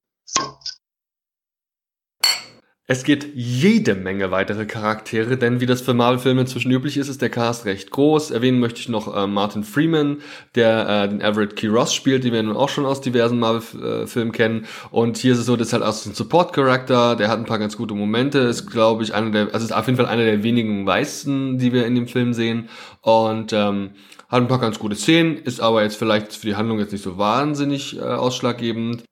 Es 2.92 3.06
gibt 3.06 3.26
jede 3.36 3.96
Menge 3.96 4.32
weitere 4.32 4.66
Charaktere, 4.66 5.38
denn 5.38 5.62
wie 5.62 5.66
das 5.66 5.80
für 5.80 5.94
Marvel-Filme 5.94 6.42
inzwischen 6.42 6.72
üblich 6.72 6.98
ist, 6.98 7.08
ist 7.08 7.22
der 7.22 7.30
Cast 7.30 7.64
recht 7.64 7.90
groß. 7.90 8.32
Erwähnen 8.32 8.60
möchte 8.60 8.82
ich 8.82 8.90
noch 8.90 9.16
äh, 9.16 9.28
Martin 9.28 9.64
Freeman, 9.64 10.18
der 10.56 10.90
äh, 10.90 11.08
den 11.08 11.22
Everett 11.22 11.56
Key 11.56 11.68
Ross 11.68 11.94
spielt, 11.94 12.26
den 12.26 12.34
wir 12.34 12.44
nun 12.44 12.58
auch 12.58 12.68
schon 12.68 12.86
aus 12.86 13.00
diversen 13.00 13.40
Marvel-Filmen 13.40 14.34
kennen. 14.34 14.66
Und 14.90 15.16
hier 15.16 15.32
ist 15.32 15.40
es 15.40 15.46
so, 15.46 15.56
das 15.56 15.68
ist 15.68 15.74
halt 15.74 15.84
auch 15.84 15.94
so 15.94 16.10
ein 16.10 16.16
Support-Charakter, 16.16 17.16
der 17.16 17.30
hat 17.30 17.40
ein 17.40 17.46
paar 17.46 17.60
ganz 17.60 17.78
gute 17.78 17.94
Momente, 17.94 18.40
ist 18.40 18.70
glaube 18.70 19.04
ich 19.04 19.14
einer 19.14 19.32
der, 19.32 19.54
also 19.54 19.64
ist 19.66 19.72
auf 19.72 19.86
jeden 19.86 19.96
Fall 19.96 20.08
einer 20.08 20.26
der 20.26 20.44
wenigen 20.44 20.86
Weißen, 20.86 21.60
die 21.60 21.72
wir 21.72 21.86
in 21.86 21.96
dem 21.96 22.10
Film 22.10 22.34
sehen. 22.34 22.68
Und 23.00 23.54
ähm, 23.54 23.92
hat 24.28 24.42
ein 24.42 24.50
paar 24.50 24.60
ganz 24.60 24.80
gute 24.80 24.98
Szenen, 24.98 25.38
ist 25.38 25.62
aber 25.62 25.82
jetzt 25.82 25.96
vielleicht 25.96 26.34
für 26.34 26.46
die 26.46 26.58
Handlung 26.58 26.80
jetzt 26.80 26.92
nicht 26.92 27.06
so 27.06 27.18
wahnsinnig 27.18 27.98
äh, 27.98 28.02
ausschlaggebend. 28.02 29.06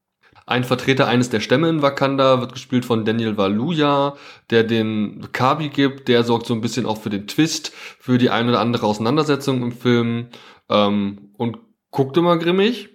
Ein 0.49 0.63
Vertreter 0.63 1.07
eines 1.07 1.29
der 1.29 1.41
Stämme 1.41 1.69
in 1.69 1.83
Wakanda 1.83 2.41
wird 2.41 2.53
gespielt 2.53 2.83
von 2.83 3.05
Daniel 3.05 3.37
Valuja, 3.37 4.15
der 4.49 4.63
den 4.63 5.27
Kabi 5.31 5.69
gibt, 5.69 6.07
der 6.07 6.23
sorgt 6.23 6.47
so 6.47 6.55
ein 6.55 6.61
bisschen 6.61 6.87
auch 6.87 6.99
für 6.99 7.11
den 7.11 7.27
Twist, 7.27 7.71
für 7.99 8.17
die 8.17 8.31
eine 8.31 8.49
oder 8.49 8.59
andere 8.59 8.87
Auseinandersetzung 8.87 9.61
im 9.61 9.71
Film 9.71 10.29
ähm, 10.67 11.29
und 11.37 11.59
guckt 11.91 12.17
immer 12.17 12.35
grimmig. 12.37 12.89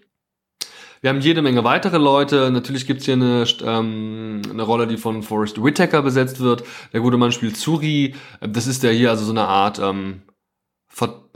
Wir 1.00 1.10
haben 1.10 1.20
jede 1.20 1.42
Menge 1.42 1.62
weitere 1.62 1.98
Leute. 1.98 2.50
Natürlich 2.50 2.88
gibt's 2.88 3.04
hier 3.04 3.14
eine, 3.14 3.44
ähm, 3.62 4.42
eine 4.50 4.62
Rolle, 4.64 4.88
die 4.88 4.96
von 4.96 5.22
Forrest 5.22 5.62
Whitaker 5.62 6.02
besetzt 6.02 6.40
wird. 6.40 6.64
Der 6.92 7.02
gute 7.02 7.18
Mann 7.18 7.30
spielt 7.30 7.56
Suri. 7.56 8.16
Das 8.40 8.66
ist 8.66 8.82
der 8.82 8.92
hier 8.92 9.10
also 9.10 9.24
so 9.24 9.30
eine 9.30 9.46
Art 9.46 9.78
ähm, 9.78 10.22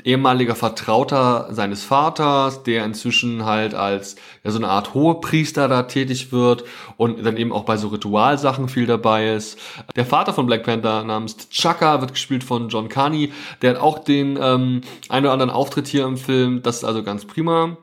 ehemaliger 0.04 0.54
Vertrauter 0.54 1.48
seines 1.50 1.84
Vaters, 1.84 2.62
der 2.62 2.84
inzwischen 2.84 3.44
halt 3.44 3.74
als 3.74 4.16
ja, 4.44 4.50
so 4.50 4.58
eine 4.58 4.68
Art 4.68 4.94
Hohepriester 4.94 5.68
da 5.68 5.82
tätig 5.84 6.32
wird 6.32 6.64
und 6.96 7.24
dann 7.24 7.36
eben 7.36 7.52
auch 7.52 7.64
bei 7.64 7.76
so 7.76 7.88
Ritualsachen 7.88 8.68
viel 8.68 8.86
dabei 8.86 9.34
ist. 9.34 9.58
Der 9.96 10.06
Vater 10.06 10.32
von 10.32 10.46
Black 10.46 10.64
Panther 10.64 11.04
namens 11.04 11.48
Chaka 11.50 12.00
wird 12.00 12.12
gespielt 12.12 12.44
von 12.44 12.68
John 12.68 12.88
Carney, 12.88 13.32
der 13.62 13.70
hat 13.70 13.80
auch 13.80 13.98
den 13.98 14.38
ähm, 14.40 14.82
einen 15.08 15.26
oder 15.26 15.32
anderen 15.32 15.50
Auftritt 15.50 15.88
hier 15.88 16.04
im 16.04 16.16
Film. 16.16 16.62
Das 16.62 16.78
ist 16.78 16.84
also 16.84 17.02
ganz 17.02 17.24
prima. 17.24 17.76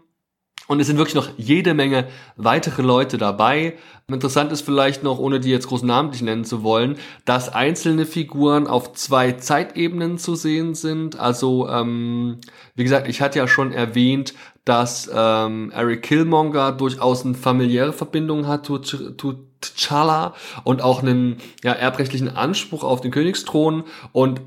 Und 0.68 0.80
es 0.80 0.88
sind 0.88 0.98
wirklich 0.98 1.16
noch 1.16 1.30
jede 1.38 1.74
Menge 1.74 2.08
weitere 2.38 2.82
Leute 2.82 3.18
dabei. 3.18 3.76
Interessant 4.08 4.52
ist 4.52 4.62
vielleicht 4.62 5.04
noch, 5.04 5.20
ohne 5.20 5.40
die 5.40 5.50
jetzt 5.50 5.68
groß 5.68 5.84
namentlich 5.84 6.22
nennen 6.22 6.46
zu 6.46 6.64
wollen, 6.64 6.98
dass 7.26 7.54
einzelne 7.54 8.06
Figuren 8.06 8.68
auf 8.68 8.94
zwei 8.94 9.34
Zeitebenen 9.34 10.18
zu 10.18 10.36
sehen 10.36 10.76
sind. 10.76 11.20
Also, 11.20 11.70
ähm, 11.70 12.40
wie 12.76 12.84
gesagt, 12.84 13.08
ich 13.08 13.22
hatte 13.22 13.40
ja 13.40 13.48
schon 13.48 13.72
erwähnt, 13.72 14.34
dass 14.64 15.10
ähm, 15.14 15.72
Eric 15.72 16.02
Killmonger 16.04 16.72
durchaus 16.72 17.24
eine 17.26 17.36
familiäre 17.36 17.94
Verbindung 17.94 18.48
hat 18.48 18.66
zu, 18.66 18.80
zu 18.80 19.48
T'Challa 19.62 20.34
und 20.64 20.82
auch 20.82 21.02
einen 21.02 21.38
ja, 21.64 21.72
erbrechtlichen 21.72 22.36
Anspruch 22.36 22.84
auf 22.84 23.02
den 23.02 23.12
Königsthron. 23.12 23.84
Und 24.12 24.42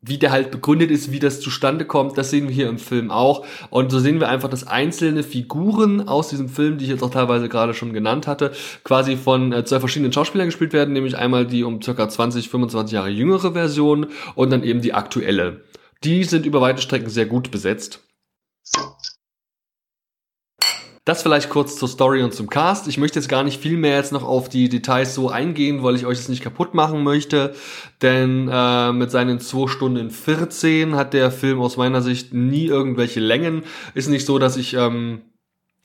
wie 0.00 0.18
der 0.18 0.30
halt 0.30 0.50
begründet 0.50 0.90
ist, 0.90 1.10
wie 1.10 1.18
das 1.18 1.40
zustande 1.40 1.84
kommt, 1.84 2.16
das 2.16 2.30
sehen 2.30 2.48
wir 2.48 2.54
hier 2.54 2.68
im 2.68 2.78
Film 2.78 3.10
auch. 3.10 3.44
Und 3.70 3.90
so 3.90 3.98
sehen 3.98 4.20
wir 4.20 4.28
einfach, 4.28 4.48
dass 4.48 4.66
einzelne 4.66 5.22
Figuren 5.22 6.06
aus 6.06 6.28
diesem 6.28 6.48
Film, 6.48 6.78
die 6.78 6.84
ich 6.84 6.90
jetzt 6.90 7.02
auch 7.02 7.10
teilweise 7.10 7.48
gerade 7.48 7.74
schon 7.74 7.92
genannt 7.92 8.26
hatte, 8.26 8.52
quasi 8.84 9.16
von 9.16 9.52
äh, 9.52 9.64
zwei 9.64 9.80
verschiedenen 9.80 10.12
Schauspielern 10.12 10.48
gespielt 10.48 10.72
werden, 10.72 10.92
nämlich 10.92 11.16
einmal 11.16 11.46
die 11.46 11.64
um 11.64 11.82
circa 11.82 12.08
20, 12.08 12.48
25 12.48 12.94
Jahre 12.94 13.08
jüngere 13.08 13.52
Version 13.52 14.06
und 14.34 14.50
dann 14.50 14.62
eben 14.62 14.80
die 14.80 14.94
aktuelle. 14.94 15.62
Die 16.04 16.22
sind 16.24 16.46
über 16.46 16.60
weite 16.60 16.80
Strecken 16.80 17.10
sehr 17.10 17.26
gut 17.26 17.50
besetzt. 17.50 18.04
Das 21.08 21.22
vielleicht 21.22 21.48
kurz 21.48 21.76
zur 21.76 21.88
Story 21.88 22.22
und 22.22 22.34
zum 22.34 22.50
Cast. 22.50 22.86
Ich 22.86 22.98
möchte 22.98 23.18
jetzt 23.18 23.30
gar 23.30 23.42
nicht 23.42 23.62
viel 23.62 23.78
mehr 23.78 23.96
jetzt 23.96 24.12
noch 24.12 24.24
auf 24.24 24.50
die 24.50 24.68
Details 24.68 25.14
so 25.14 25.30
eingehen, 25.30 25.82
weil 25.82 25.96
ich 25.96 26.04
euch 26.04 26.18
das 26.18 26.28
nicht 26.28 26.42
kaputt 26.42 26.74
machen 26.74 27.02
möchte. 27.02 27.54
Denn 28.02 28.46
äh, 28.52 28.92
mit 28.92 29.10
seinen 29.10 29.40
2 29.40 29.68
Stunden 29.68 30.10
14 30.10 30.96
hat 30.96 31.14
der 31.14 31.30
Film 31.30 31.62
aus 31.62 31.78
meiner 31.78 32.02
Sicht 32.02 32.34
nie 32.34 32.66
irgendwelche 32.66 33.20
Längen. 33.20 33.62
Ist 33.94 34.10
nicht 34.10 34.26
so, 34.26 34.38
dass 34.38 34.58
ich 34.58 34.74
ähm, 34.74 35.22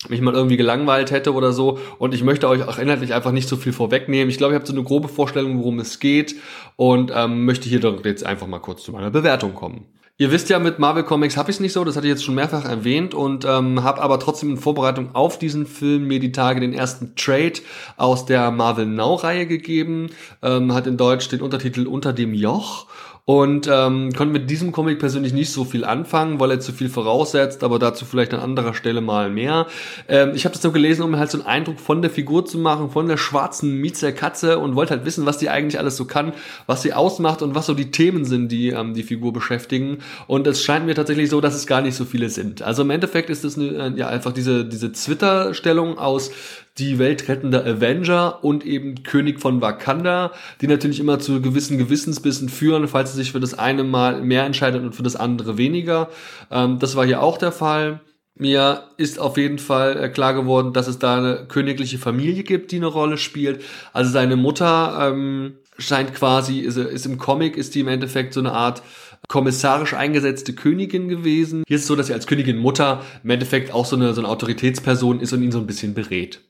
mich 0.10 0.20
mal 0.20 0.34
irgendwie 0.34 0.58
gelangweilt 0.58 1.12
hätte 1.12 1.34
oder 1.34 1.53
so. 1.53 1.80
Und 2.00 2.13
ich 2.13 2.25
möchte 2.25 2.50
euch 2.50 2.63
auch 2.63 2.77
inhaltlich 2.77 3.13
einfach 3.13 3.32
nicht 3.32 3.48
so 3.48 3.56
viel 3.56 3.72
vorwegnehmen. 3.72 4.30
Ich 4.30 4.38
glaube, 4.38 4.56
ihr 4.56 4.58
habt 4.58 4.68
so 4.68 4.74
eine 4.74 4.84
grobe 4.84 5.08
Vorstellung, 5.08 5.58
worum 5.58 5.80
es 5.80 6.01
geht. 6.01 6.36
Und 6.75 7.13
ähm, 7.15 7.46
möchte 7.46 7.70
hier 7.70 7.80
doch 7.80 8.03
jetzt 8.03 8.25
einfach 8.25 8.48
mal 8.48 8.60
kurz 8.60 8.84
zu 8.84 8.92
meiner 8.92 9.10
Bewertung 9.10 9.53
kommen. 9.53 9.86
Ihr 10.20 10.32
wisst 10.32 10.50
ja, 10.50 10.60
mit 10.60 10.77
Marvel 10.77 11.03
Comics 11.03 11.38
habe 11.38 11.50
ich 11.50 11.55
es 11.55 11.60
nicht 11.60 11.74
so, 11.74 11.84
das 11.84 11.96
hatte 11.96 12.05
ich 12.05 12.12
jetzt 12.12 12.24
schon 12.24 12.36
mehrfach 12.36 12.65
erwähnt 12.65 13.15
und 13.15 13.46
ähm, 13.46 13.82
habe 13.82 14.00
aber 14.00 14.20
trotzdem 14.20 14.51
in 14.51 14.58
Vorbereitung 14.58 15.15
auf 15.15 15.39
diesen 15.39 15.65
Film 15.65 16.08
mir 16.08 16.20
die 16.20 16.32
Tage 16.32 16.60
den 16.60 16.72
ersten 16.72 17.15
Trade 17.15 17.53
aus 17.98 18.27
der 18.27 18.51
Marvel 18.51 18.86
Now-Reihe 18.86 19.48
gegeben, 19.48 20.12
ähm, 20.43 20.72
hat 20.75 20.86
in 20.86 20.98
Deutsch 20.98 21.29
den 21.29 21.41
Untertitel 21.41 21.88
Unter 21.88 22.13
dem 22.13 22.36
Joch 22.36 22.86
und 23.25 23.70
ähm, 23.72 24.12
konnte 24.12 24.34
mit 24.34 24.50
diesem 24.50 24.74
Comic 24.74 25.00
persönlich 25.00 25.32
nicht 25.32 25.50
so 25.50 25.63
viel 25.63 25.86
anfangen, 25.86 26.42
weil 26.42 26.51
er 26.51 26.60
zu 26.60 26.74
viel 26.74 26.89
voraussetzt, 26.89 27.63
aber 27.63 27.80
dazu 27.80 28.03
vielleicht 28.03 28.34
an 28.34 28.42
anderer 28.42 28.74
Stelle 28.74 29.00
mal 29.00 29.30
mehr. 29.30 29.68
Ähm, 30.10 30.32
ich 30.36 30.44
habe 30.44 30.53
das 30.53 30.63
nur 30.63 30.74
gelesen, 30.74 31.03
um 31.03 31.15
halt 31.15 31.32
so 31.32 31.38
einen 31.38 31.48
Eindruck 31.48 31.80
von 31.80 32.01
der 32.01 32.12
Figur 32.12 32.46
zu 32.46 32.58
machen, 32.58 32.89
von 32.89 33.08
der 33.08 33.15
schwarzen 33.15 33.80
Mieze 33.80 34.12
Katze 34.12 34.60
und 34.60 34.75
wollte 34.75 34.92
halt 34.92 35.06
wissen, 35.06 35.25
was 35.25 35.38
die 35.38 35.50
eigentlich 35.50 35.80
alles 35.80 35.96
so 35.96 36.03
kann, 36.03 36.34
was 36.65 36.82
sie 36.82 36.92
ausmacht 36.92 37.42
und 37.42 37.56
was 37.56 37.65
so 37.65 37.74
die 37.74 37.92
Themen 37.92 38.25
sind, 38.25 38.50
die 38.50 38.70
ähm, 38.70 38.94
die 38.94 39.03
Figur 39.03 39.32
beschäftigen. 39.32 40.00
Und 40.27 40.46
es 40.46 40.62
scheint 40.62 40.86
mir 40.86 40.96
tatsächlich 40.96 41.30
so, 41.30 41.39
dass 41.39 41.56
es 41.56 41.65
gar 41.65 41.82
nicht 41.82 41.96
so 41.96 42.03
viele 42.03 42.30
sind. 42.30 42.62
Also 42.62 42.82
im 42.82 42.89
Endeffekt 42.89 43.30
ist 43.30 43.46
es 43.46 43.58
äh, 43.58 43.94
ja 43.96 44.08
einfach 44.08 44.34
diese 44.34 44.65
diese 44.65 44.92
Twitter-Stellung 44.92 45.98
aus 45.98 46.32
die 46.77 46.98
weltrettende 46.98 47.63
Avenger 47.63 48.44
und 48.44 48.65
eben 48.65 49.03
König 49.03 49.39
von 49.39 49.62
Wakanda, 49.62 50.32
die 50.62 50.68
natürlich 50.68 51.00
immer 51.00 51.20
zu 51.20 51.42
gewissen 51.42 51.77
Gewissensbissen 51.77 52.50
führen, 52.50 52.88
falls 52.88 53.12
er 53.12 53.18
sich 53.18 53.32
für 53.32 53.39
das 53.39 53.53
eine 53.53 53.84
Mal 53.84 54.22
mehr 54.22 54.44
entscheidet 54.44 54.82
und 54.82 54.96
für 54.96 55.03
das 55.03 55.15
andere 55.15 55.58
weniger. 55.58 56.10
Ähm, 56.50 56.80
das 56.80 56.96
war 56.96 57.06
hier 57.06 57.22
auch 57.22 57.38
der 57.38 57.51
Fall. 57.51 58.01
Mir 58.36 58.86
ist 58.98 59.20
auf 59.20 59.38
jeden 59.38 59.60
Fall 59.60 60.03
äh, 60.03 60.10
klar 60.10 60.34
geworden, 60.34 60.74
dass 60.74 60.88
es 60.88 60.98
da 60.98 61.18
eine 61.18 61.46
königliche 61.48 62.00
Familie 62.00 62.44
gibt, 62.44 62.72
die 62.72 62.77
eine 62.77 62.88
Rolle 62.88 63.20
spielt. 63.20 63.63
Also 63.94 64.10
seine 64.12 64.36
Mutter 64.36 64.98
ähm, 65.12 65.58
scheint 65.77 66.15
quasi, 66.15 66.60
ist, 66.60 66.77
ist 66.77 67.06
im 67.06 67.20
Comic, 67.20 67.56
ist 67.56 67.75
die 67.75 67.82
im 67.82 67.88
Endeffekt 67.88 68.34
so 68.34 68.39
eine 68.39 68.53
Art 68.53 68.82
kommissarisch 69.27 69.94
eingesetzte 69.94 70.53
Königin 70.53 71.08
gewesen. 71.08 71.63
Hier 71.68 71.75
ist 71.75 71.84
es 71.84 71.88
so, 71.88 71.96
dass 71.96 72.08
sie 72.08 72.13
als 72.13 72.25
Königin 72.25 72.58
Mutter 72.58 73.03
im 73.24 73.30
Endeffekt 73.30 73.72
auch 73.72 73.86
so 73.86 73.96
eine, 73.96 74.13
so 74.15 74.22
eine 74.22 74.30
Autoritätsperson 74.30 75.20
ist 75.20 75.32
und 75.34 75.44
ihn 75.44 75.51
so 75.51 75.60
ein 75.60 75.68
bisschen 75.68 75.94
berät. 75.94 76.42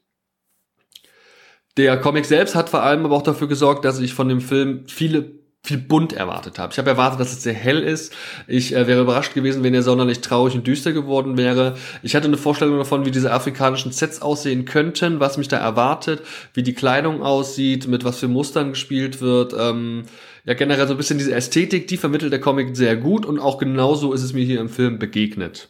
Der 1.77 1.99
Comic 1.99 2.25
selbst 2.25 2.55
hat 2.55 2.69
vor 2.69 2.83
allem 2.83 3.05
aber 3.05 3.15
auch 3.15 3.23
dafür 3.23 3.47
gesorgt, 3.47 3.83
dass 3.85 3.99
ich 3.99 4.13
von 4.13 4.29
dem 4.29 4.41
Film 4.41 4.85
viele 4.87 5.43
viel 5.65 5.77
bunt 5.77 6.11
erwartet 6.11 6.59
habe. 6.59 6.73
Ich 6.73 6.77
habe 6.77 6.89
erwartet, 6.89 7.21
dass 7.21 7.31
es 7.31 7.41
sehr 7.41 7.53
hell 7.53 7.79
ist. 7.79 8.13
Ich 8.47 8.75
äh, 8.75 8.85
wäre 8.85 9.01
überrascht 9.01 9.33
gewesen, 9.33 9.63
wenn 9.63 9.73
er 9.73 9.81
sonderlich 9.81 10.19
traurig 10.19 10.55
und 10.55 10.67
düster 10.67 10.91
geworden 10.91 11.37
wäre. 11.37 11.75
Ich 12.01 12.15
hatte 12.15 12.27
eine 12.27 12.35
Vorstellung 12.35 12.77
davon, 12.77 13.05
wie 13.05 13.11
diese 13.11 13.31
afrikanischen 13.31 13.93
Sets 13.93 14.21
aussehen 14.21 14.65
könnten, 14.65 15.21
was 15.21 15.37
mich 15.37 15.47
da 15.47 15.57
erwartet, 15.57 16.21
wie 16.53 16.63
die 16.63 16.73
Kleidung 16.73 17.23
aussieht, 17.23 17.87
mit 17.87 18.03
was 18.03 18.19
für 18.19 18.27
Mustern 18.27 18.71
gespielt 18.71 19.21
wird. 19.21 19.55
Ähm, 19.57 20.03
ja, 20.43 20.53
generell 20.53 20.85
so 20.85 20.95
ein 20.95 20.97
bisschen 20.97 21.17
diese 21.17 21.33
Ästhetik, 21.33 21.87
die 21.87 21.95
vermittelt 21.95 22.33
der 22.33 22.41
Comic 22.41 22.75
sehr 22.75 22.97
gut 22.97 23.25
und 23.25 23.39
auch 23.39 23.57
genauso 23.57 24.11
ist 24.11 24.23
es 24.23 24.33
mir 24.33 24.43
hier 24.43 24.59
im 24.59 24.67
Film 24.67 24.99
begegnet. 24.99 25.69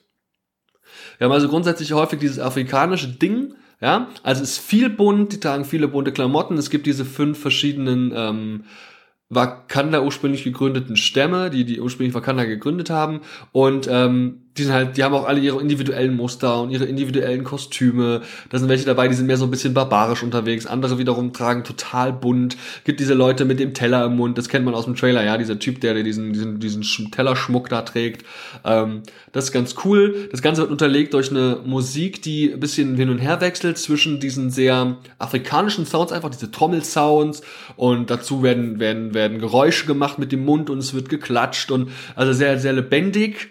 Wir 1.19 1.25
haben 1.25 1.33
also 1.33 1.47
grundsätzlich 1.47 1.93
häufig 1.93 2.17
dieses 2.17 2.39
afrikanische 2.39 3.09
Ding, 3.09 3.53
ja, 3.81 4.07
also 4.23 4.43
es 4.43 4.51
ist 4.51 4.59
viel 4.59 4.89
bunt, 4.89 5.33
die 5.33 5.39
tragen 5.39 5.65
viele 5.65 5.87
bunte 5.87 6.11
Klamotten. 6.11 6.57
Es 6.57 6.69
gibt 6.69 6.85
diese 6.85 7.05
fünf 7.05 7.39
verschiedenen 7.39 8.13
ähm, 8.15 8.63
Wakanda 9.29 10.01
ursprünglich 10.01 10.43
gegründeten 10.43 10.95
Stämme, 10.95 11.49
die 11.49 11.65
die 11.65 11.81
ursprünglich 11.81 12.13
Wakanda 12.13 12.45
gegründet 12.45 12.89
haben. 12.89 13.21
Und 13.51 13.87
ähm, 13.89 14.42
die 14.57 14.63
sind 14.63 14.73
halt, 14.73 14.97
die 14.97 15.03
haben 15.03 15.15
auch 15.15 15.25
alle 15.25 15.39
ihre 15.39 15.59
individuellen 15.59 16.15
Muster 16.15 16.61
und 16.61 16.69
ihre 16.69 16.85
individuellen 16.85 17.43
Kostüme. 17.43 18.21
Da 18.49 18.59
sind 18.59 18.69
welche 18.69 18.85
dabei, 18.85 19.07
die 19.07 19.15
sind 19.15 19.25
mehr 19.25 19.37
so 19.37 19.45
ein 19.45 19.51
bisschen 19.51 19.73
barbarisch 19.73 20.21
unterwegs. 20.21 20.67
Andere 20.67 20.99
wiederum 20.99 21.33
tragen 21.33 21.63
total 21.63 22.13
bunt. 22.13 22.55
Gibt 22.83 22.99
diese 22.99 23.15
Leute 23.15 23.45
mit 23.45 23.59
dem 23.59 23.73
Teller 23.73 24.05
im 24.05 24.15
Mund, 24.15 24.37
das 24.37 24.49
kennt 24.49 24.65
man 24.65 24.75
aus 24.75 24.85
dem 24.85 24.95
Trailer, 24.95 25.23
ja, 25.23 25.37
dieser 25.37 25.57
Typ, 25.57 25.81
der, 25.81 25.95
der 25.95 26.03
diesen, 26.03 26.33
diesen, 26.33 26.59
diesen 26.59 26.83
Tellerschmuck 27.11 27.69
da 27.69 27.81
trägt. 27.81 28.25
Ähm, 28.63 29.01
das 29.31 29.45
ist 29.45 29.51
ganz 29.51 29.75
cool. 29.83 30.29
Das 30.31 30.43
Ganze 30.43 30.61
wird 30.61 30.71
unterlegt 30.71 31.15
durch 31.15 31.31
eine 31.31 31.59
Musik, 31.65 32.21
die 32.21 32.53
ein 32.53 32.59
bisschen 32.59 32.95
hin 32.95 33.09
und 33.09 33.17
her 33.17 33.41
wechselt 33.41 33.79
zwischen 33.79 34.19
diesen 34.19 34.51
sehr 34.51 34.97
afrikanischen 35.17 35.87
Sounds, 35.87 36.11
einfach 36.11 36.29
diese 36.29 36.51
Trommelsounds 36.51 37.41
und 37.75 38.11
dazu 38.11 38.43
werden, 38.43 38.79
werden, 38.79 39.15
werden 39.15 39.39
Geräusche 39.39 39.87
gemacht 39.87 40.19
mit 40.19 40.31
dem 40.31 40.45
Mund 40.45 40.69
und 40.69 40.77
es 40.77 40.93
wird 40.93 41.09
geklatscht 41.09 41.71
und 41.71 41.89
also 42.15 42.33
sehr, 42.33 42.59
sehr 42.59 42.73
lebendig 42.73 43.49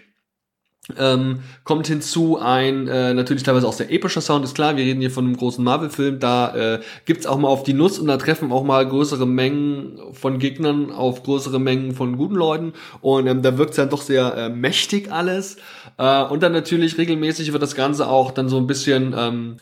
ähm, 0.97 1.39
kommt 1.63 1.87
hinzu 1.87 2.37
ein 2.37 2.89
äh, 2.89 3.13
natürlich 3.13 3.43
teilweise 3.43 3.67
auch 3.67 3.73
sehr 3.73 3.89
epischer 3.89 4.19
Sound, 4.19 4.43
ist 4.43 4.55
klar, 4.55 4.75
wir 4.75 4.83
reden 4.83 4.99
hier 4.99 5.11
von 5.11 5.25
einem 5.25 5.37
großen 5.37 5.63
Marvel-Film, 5.63 6.19
da 6.19 6.55
äh, 6.55 6.79
gibt's 7.05 7.25
auch 7.25 7.37
mal 7.37 7.47
auf 7.47 7.63
die 7.63 7.73
Nuss 7.73 7.99
und 7.99 8.07
da 8.07 8.17
treffen 8.17 8.51
auch 8.51 8.63
mal 8.63 8.85
größere 8.85 9.25
Mengen 9.25 9.97
von 10.11 10.39
Gegnern 10.39 10.91
auf 10.91 11.23
größere 11.23 11.57
Mengen 11.57 11.93
von 11.93 12.17
guten 12.17 12.35
Leuten. 12.35 12.73
Und 12.99 13.27
ähm, 13.27 13.41
da 13.41 13.57
wirkt's 13.57 13.77
dann 13.77 13.89
doch 13.89 14.01
sehr 14.01 14.35
äh, 14.35 14.49
mächtig 14.49 15.09
alles. 15.09 15.55
Äh, 15.97 16.23
und 16.23 16.43
dann 16.43 16.51
natürlich 16.51 16.97
regelmäßig 16.97 17.53
wird 17.53 17.63
das 17.63 17.75
Ganze 17.75 18.09
auch 18.09 18.31
dann 18.31 18.49
so 18.49 18.57
ein 18.57 18.67
bisschen 18.67 19.15
ähm, 19.17 19.57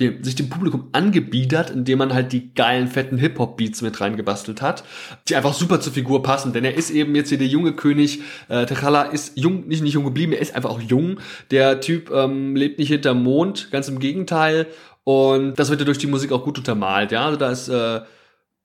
dem, 0.00 0.24
sich 0.24 0.34
dem 0.34 0.48
Publikum 0.48 0.88
angebiedert, 0.92 1.70
indem 1.70 1.98
man 1.98 2.14
halt 2.14 2.32
die 2.32 2.54
geilen, 2.54 2.88
fetten 2.88 3.18
Hip-Hop-Beats 3.18 3.82
mit 3.82 4.00
reingebastelt 4.00 4.62
hat, 4.62 4.84
die 5.28 5.36
einfach 5.36 5.54
super 5.54 5.80
zur 5.80 5.92
Figur 5.92 6.22
passen, 6.22 6.52
denn 6.52 6.64
er 6.64 6.74
ist 6.74 6.90
eben 6.90 7.14
jetzt 7.14 7.28
hier 7.28 7.38
der 7.38 7.46
junge 7.46 7.72
König, 7.72 8.20
äh, 8.48 8.64
T'Challa 8.64 9.10
ist 9.10 9.36
jung, 9.36 9.68
nicht, 9.68 9.82
nicht 9.82 9.94
jung 9.94 10.04
geblieben, 10.04 10.32
er 10.32 10.40
ist 10.40 10.54
einfach 10.54 10.70
auch 10.70 10.80
jung, 10.80 11.18
der 11.50 11.80
Typ 11.80 12.10
ähm, 12.10 12.56
lebt 12.56 12.78
nicht 12.78 12.88
hinterm 12.88 13.22
Mond, 13.22 13.70
ganz 13.70 13.88
im 13.88 13.98
Gegenteil. 13.98 14.66
Und 15.04 15.58
das 15.58 15.70
wird 15.70 15.80
ja 15.80 15.86
durch 15.86 15.98
die 15.98 16.06
Musik 16.06 16.32
auch 16.32 16.44
gut 16.44 16.58
untermalt, 16.58 17.12
ja, 17.12 17.24
also 17.24 17.36
da 17.36 17.50
ist, 17.50 17.68
äh, 17.68 18.00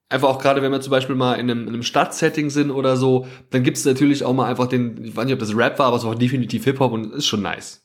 einfach 0.10 0.30
auch 0.30 0.40
gerade, 0.40 0.62
wenn 0.62 0.72
wir 0.72 0.82
zum 0.82 0.92
Beispiel 0.92 1.16
mal 1.16 1.36
in 1.36 1.50
einem, 1.50 1.64
in 1.64 1.74
einem 1.74 1.84
Stadtsetting 1.84 2.50
sind 2.50 2.72
oder 2.72 2.98
so, 2.98 3.28
dann 3.50 3.64
gibt 3.64 3.78
es 3.78 3.86
natürlich 3.86 4.24
auch 4.24 4.34
mal 4.34 4.50
einfach 4.50 4.68
den, 4.68 5.04
ich 5.04 5.16
weiß 5.16 5.26
nicht, 5.26 5.34
ob 5.34 5.40
das 5.40 5.56
Rap 5.56 5.80
war, 5.80 5.88
aber 5.88 5.98
es 5.98 6.04
war 6.04 6.16
definitiv 6.16 6.64
Hip-Hop 6.66 6.92
und 6.92 7.14
ist 7.14 7.26
schon 7.26 7.42
nice. 7.42 7.82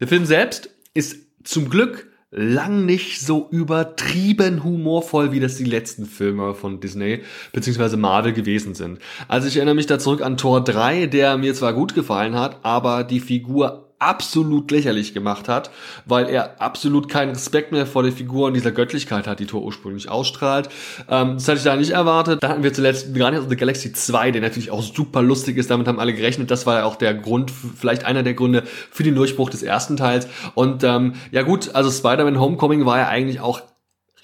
Der 0.00 0.08
Film 0.08 0.26
selbst 0.26 0.73
ist 0.94 1.18
zum 1.42 1.68
Glück 1.68 2.08
lang 2.30 2.84
nicht 2.84 3.20
so 3.20 3.48
übertrieben 3.50 4.64
humorvoll, 4.64 5.30
wie 5.30 5.38
das 5.40 5.56
die 5.56 5.64
letzten 5.64 6.04
Filme 6.04 6.54
von 6.54 6.80
Disney 6.80 7.22
bzw. 7.52 7.96
Marvel 7.96 8.32
gewesen 8.32 8.74
sind. 8.74 8.98
Also 9.28 9.46
ich 9.46 9.56
erinnere 9.56 9.76
mich 9.76 9.86
da 9.86 9.98
zurück 9.98 10.20
an 10.20 10.36
Tor 10.36 10.64
3, 10.64 11.06
der 11.06 11.36
mir 11.36 11.54
zwar 11.54 11.72
gut 11.74 11.94
gefallen 11.94 12.34
hat, 12.34 12.64
aber 12.64 13.04
die 13.04 13.20
Figur 13.20 13.93
absolut 14.04 14.70
lächerlich 14.70 15.14
gemacht 15.14 15.48
hat, 15.48 15.70
weil 16.04 16.28
er 16.28 16.60
absolut 16.60 17.08
keinen 17.08 17.30
Respekt 17.30 17.72
mehr 17.72 17.86
vor 17.86 18.02
der 18.02 18.12
Figur 18.12 18.48
und 18.48 18.54
dieser 18.54 18.70
Göttlichkeit 18.70 19.26
hat, 19.26 19.40
die 19.40 19.46
Thor 19.46 19.62
ursprünglich 19.62 20.10
ausstrahlt. 20.10 20.68
Ähm, 21.08 21.34
das 21.34 21.48
hatte 21.48 21.58
ich 21.58 21.64
da 21.64 21.76
nicht 21.76 21.90
erwartet. 21.90 22.42
Da 22.42 22.50
hatten 22.50 22.62
wir 22.62 22.72
zuletzt 22.72 23.14
Guardians 23.14 23.46
the 23.48 23.56
Galaxy 23.56 23.92
2, 23.92 24.32
der 24.32 24.42
natürlich 24.42 24.70
auch 24.70 24.82
super 24.82 25.22
lustig 25.22 25.56
ist. 25.56 25.70
Damit 25.70 25.88
haben 25.88 25.98
alle 25.98 26.12
gerechnet. 26.12 26.50
Das 26.50 26.66
war 26.66 26.80
ja 26.80 26.84
auch 26.84 26.96
der 26.96 27.14
Grund, 27.14 27.50
vielleicht 27.50 28.04
einer 28.04 28.22
der 28.22 28.34
Gründe 28.34 28.64
für 28.90 29.02
den 29.02 29.14
Durchbruch 29.14 29.50
des 29.50 29.62
ersten 29.62 29.96
Teils. 29.96 30.28
Und 30.54 30.84
ähm, 30.84 31.14
ja 31.30 31.42
gut, 31.42 31.74
also 31.74 31.90
Spider-Man 31.90 32.38
Homecoming 32.38 32.84
war 32.84 32.98
ja 32.98 33.08
eigentlich 33.08 33.40
auch 33.40 33.62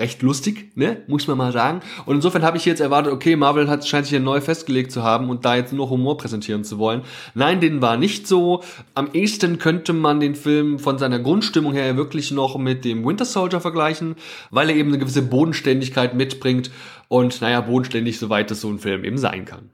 recht 0.00 0.23
lustig, 0.23 0.73
ne, 0.75 1.02
muss 1.07 1.28
man 1.28 1.38
mal 1.38 1.52
sagen. 1.52 1.80
Und 2.07 2.16
insofern 2.16 2.42
habe 2.42 2.57
ich 2.57 2.64
jetzt 2.64 2.80
erwartet, 2.80 3.12
okay, 3.12 3.37
Marvel 3.37 3.69
hat, 3.69 3.87
scheint 3.87 4.07
sich 4.07 4.11
hier 4.11 4.21
neu 4.21 4.40
festgelegt 4.40 4.90
zu 4.90 5.02
haben 5.02 5.30
und 5.30 5.45
da 5.45 5.54
jetzt 5.54 5.73
nur 5.73 5.90
Humor 5.90 6.16
präsentieren 6.16 6.64
zu 6.64 6.78
wollen. 6.78 7.02
Nein, 7.35 7.61
den 7.61 7.80
war 7.80 7.97
nicht 7.97 8.26
so. 8.26 8.62
Am 8.95 9.11
ehesten 9.12 9.59
könnte 9.59 9.92
man 9.92 10.19
den 10.19 10.35
Film 10.35 10.78
von 10.78 10.99
seiner 10.99 11.21
Grundstimmung 11.21 11.73
her 11.73 11.97
wirklich 11.97 12.30
noch 12.33 12.59
mit 12.59 12.85
dem 12.85 13.04
Winter 13.04 13.25
Soldier 13.25 13.61
vergleichen, 13.61 14.16
weil 14.50 14.71
er 14.71 14.76
eben 14.76 14.88
eine 14.88 14.99
gewisse 14.99 15.23
Bodenständigkeit 15.23 16.14
mitbringt 16.14 16.71
und 17.09 17.40
naja, 17.40 17.61
bodenständig, 17.61 18.19
soweit 18.19 18.50
es 18.50 18.61
so 18.61 18.69
ein 18.69 18.78
Film 18.78 19.04
eben 19.04 19.19
sein 19.19 19.45
kann. 19.45 19.71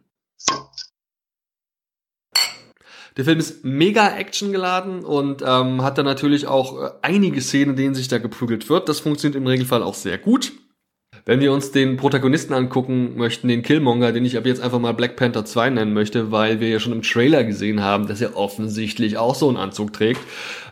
Der 3.16 3.25
Film 3.25 3.38
ist 3.38 3.64
mega 3.64 4.16
actiongeladen 4.16 5.04
und 5.04 5.42
ähm, 5.46 5.82
hat 5.82 5.96
da 5.96 6.02
natürlich 6.02 6.46
auch 6.46 6.82
äh, 6.82 6.90
einige 7.02 7.40
Szenen, 7.40 7.70
in 7.70 7.76
denen 7.76 7.94
sich 7.94 8.08
da 8.08 8.18
geprügelt 8.18 8.68
wird. 8.68 8.88
Das 8.88 9.00
funktioniert 9.00 9.37
im 9.37 9.46
Regelfall 9.46 9.82
auch 9.82 9.94
sehr 9.94 10.18
gut. 10.18 10.52
Wenn 11.25 11.40
wir 11.40 11.52
uns 11.52 11.73
den 11.73 11.96
Protagonisten 11.96 12.52
angucken 12.52 13.16
möchten, 13.16 13.49
den 13.49 13.62
Killmonger, 13.62 14.12
den 14.12 14.25
ich 14.25 14.37
ab 14.37 14.46
jetzt 14.46 14.61
einfach 14.61 14.78
mal 14.78 14.92
Black 14.92 15.16
Panther 15.16 15.44
2 15.44 15.70
nennen 15.70 15.92
möchte, 15.92 16.30
weil 16.30 16.61
wir 16.61 16.68
ja 16.68 16.78
schon 16.78 16.92
im 16.92 17.02
Trailer 17.02 17.42
gesehen 17.42 17.82
haben, 17.82 18.06
dass 18.06 18.20
er 18.20 18.37
offensichtlich 18.37 19.16
auch 19.16 19.35
so 19.35 19.49
einen 19.49 19.56
Anzug 19.56 19.92
trägt 19.92 20.20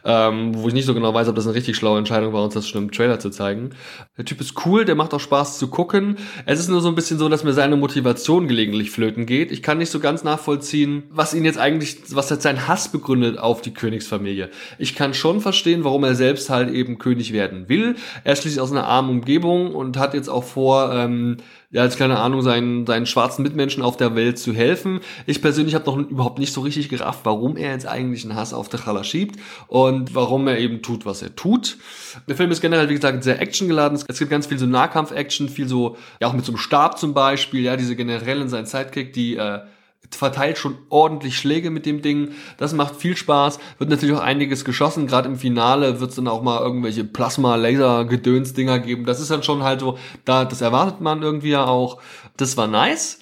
ähm, 0.05 0.53
wo 0.55 0.69
ich 0.69 0.75
nicht 0.75 0.87
so 0.87 0.95
genau 0.95 1.15
weiß, 1.15 1.29
ob 1.29 1.35
das 1.35 1.47
eine 1.47 1.55
richtig 1.55 1.77
schlaue 1.77 1.99
Entscheidung 1.99 2.33
war, 2.33 2.45
uns 2.45 2.55
das 2.55 2.69
schon 2.69 2.85
im 2.85 2.93
Trailer 2.93 3.19
zu 3.19 3.31
zeigen. 3.31 3.71
Der 4.19 4.25
Typ 4.25 4.41
ist 4.41 4.67
cool, 4.67 4.85
der 4.85 4.95
macht 4.95 5.15
auch 5.15 5.21
Spaß 5.21 5.59
zu 5.59 5.69
gucken. 5.69 6.17
Es 6.47 6.61
ist 6.61 6.69
nur 6.69 6.81
so 6.81 6.89
ein 6.89 6.95
bisschen 6.95 7.19
so, 7.19 7.29
dass 7.29 7.45
mir 7.45 7.55
seine 7.55 7.77
Motivation 7.77 8.47
gelegentlich 8.47 8.91
flöten 8.91 9.27
geht. 9.27 9.51
Ich 9.51 9.63
kann 9.63 9.79
nicht 9.79 9.91
so 9.91 10.01
ganz 10.01 10.23
nachvollziehen, 10.25 11.05
was 11.11 11.33
ihn 11.35 11.45
jetzt 11.45 11.59
eigentlich, 11.59 11.99
was 12.11 12.31
jetzt 12.31 12.43
sein 12.43 12.69
Hass 12.69 12.93
begründet 12.93 13.39
auf 13.39 13.63
die 13.63 13.73
Königsfamilie. 13.73 14.51
Ich 14.79 14.95
kann 14.95 15.15
schon 15.15 15.41
verstehen, 15.41 15.85
warum 15.85 16.05
er 16.05 16.15
selbst 16.15 16.51
halt 16.51 16.71
eben 16.71 16.99
König 16.99 17.33
werden 17.33 17.69
will. 17.69 17.97
Er 18.25 18.35
ist 18.35 18.43
schließlich 18.43 18.61
aus 18.61 18.73
einer 18.73 18.87
armen 18.87 19.11
Umgebung 19.11 19.75
und 19.75 19.97
hat 19.97 20.15
jetzt 20.15 20.29
auch 20.29 20.45
vor, 20.45 20.93
ähm, 20.93 21.39
als 21.83 21.97
keine 21.97 22.19
Ahnung, 22.19 22.43
seinen, 22.43 22.87
seinen 22.87 23.07
schwarzen 23.07 23.43
Mitmenschen 23.43 23.83
auf 23.83 23.97
der 23.97 24.15
Welt 24.15 24.39
zu 24.39 24.53
helfen. 24.53 25.01
Ich 25.27 25.43
persönlich 25.43 25.75
habe 25.75 25.87
noch 25.87 25.99
überhaupt 25.99 26.39
nicht 26.39 26.53
so 26.53 26.61
richtig 26.61 26.89
gerafft, 26.89 27.21
warum 27.25 27.57
er 27.57 27.73
jetzt 27.73 27.87
eigentlich 27.87 28.25
einen 28.25 28.37
Hass 28.37 28.55
auf 28.55 28.69
T'Challa 28.69 29.05
schiebt 29.05 29.41
und 29.67 30.15
warum 30.15 30.47
er 30.47 30.59
eben 30.59 30.83
tut, 30.83 31.05
was 31.05 31.23
er 31.23 31.35
tut. 31.35 31.77
Der 32.29 32.37
Film 32.37 32.51
ist 32.51 32.61
generell, 32.61 32.89
wie 32.89 32.95
gesagt, 32.95 33.25
sehr 33.25 33.41
actiongeladen. 33.41 33.99
Es 34.07 34.19
gibt 34.19 34.31
ganz 34.31 34.47
viel 34.47 34.59
so 34.59 34.67
Nahkampf-Action, 34.67 35.49
viel 35.49 35.69
so, 35.69 35.97
ja 36.21 36.29
auch 36.29 36.33
mit 36.33 36.45
so 36.45 36.53
einem 36.53 36.59
Stab 36.59 36.99
zum 36.99 37.15
Beispiel, 37.15 37.63
ja, 37.63 37.77
diese 37.77 37.97
Generälin, 37.97 38.49
sein 38.49 38.67
Sidekick, 38.67 39.13
die 39.13 39.37
äh, 39.37 39.61
verteilt 40.17 40.59
schon 40.59 40.79
ordentlich 40.89 41.39
Schläge 41.39 41.71
mit 41.71 41.87
dem 41.87 42.03
Ding. 42.03 42.33
Das 42.59 42.73
macht 42.73 42.97
viel 42.97 43.17
Spaß. 43.17 43.59
Wird 43.79 43.91
natürlich 43.91 44.15
auch 44.15 44.23
einiges 44.23 44.65
geschossen. 44.65 45.07
Gerade 45.07 45.29
im 45.29 45.37
Finale 45.37 46.01
wird 46.01 46.11
es 46.11 46.17
dann 46.17 46.29
auch 46.29 46.43
mal 46.43 46.61
irgendwelche 46.61 47.05
Plasma-Laser-Gedöns-Dinger 47.05 48.79
geben. 48.81 49.05
Das 49.05 49.21
ist 49.21 49.31
dann 49.31 49.43
schon 49.43 49.63
halt 49.63 49.81
so, 49.81 49.99
da, 50.25 50.45
das 50.45 50.61
erwartet 50.61 51.01
man 51.01 51.23
irgendwie 51.23 51.51
ja 51.51 51.67
auch. 51.67 52.01
Das 52.37 52.57
war 52.57 52.67
nice. 52.67 53.21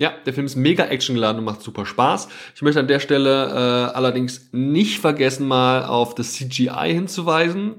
Ja, 0.00 0.12
der 0.24 0.32
Film 0.32 0.46
ist 0.46 0.54
mega 0.54 0.84
actiongeladen 0.84 1.40
und 1.40 1.44
macht 1.44 1.60
super 1.60 1.84
Spaß. 1.84 2.28
Ich 2.54 2.62
möchte 2.62 2.78
an 2.78 2.86
der 2.86 3.00
Stelle 3.00 3.46
äh, 3.48 3.96
allerdings 3.96 4.48
nicht 4.52 5.00
vergessen, 5.00 5.48
mal 5.48 5.84
auf 5.84 6.14
das 6.14 6.34
CGI 6.34 6.92
hinzuweisen. 6.94 7.74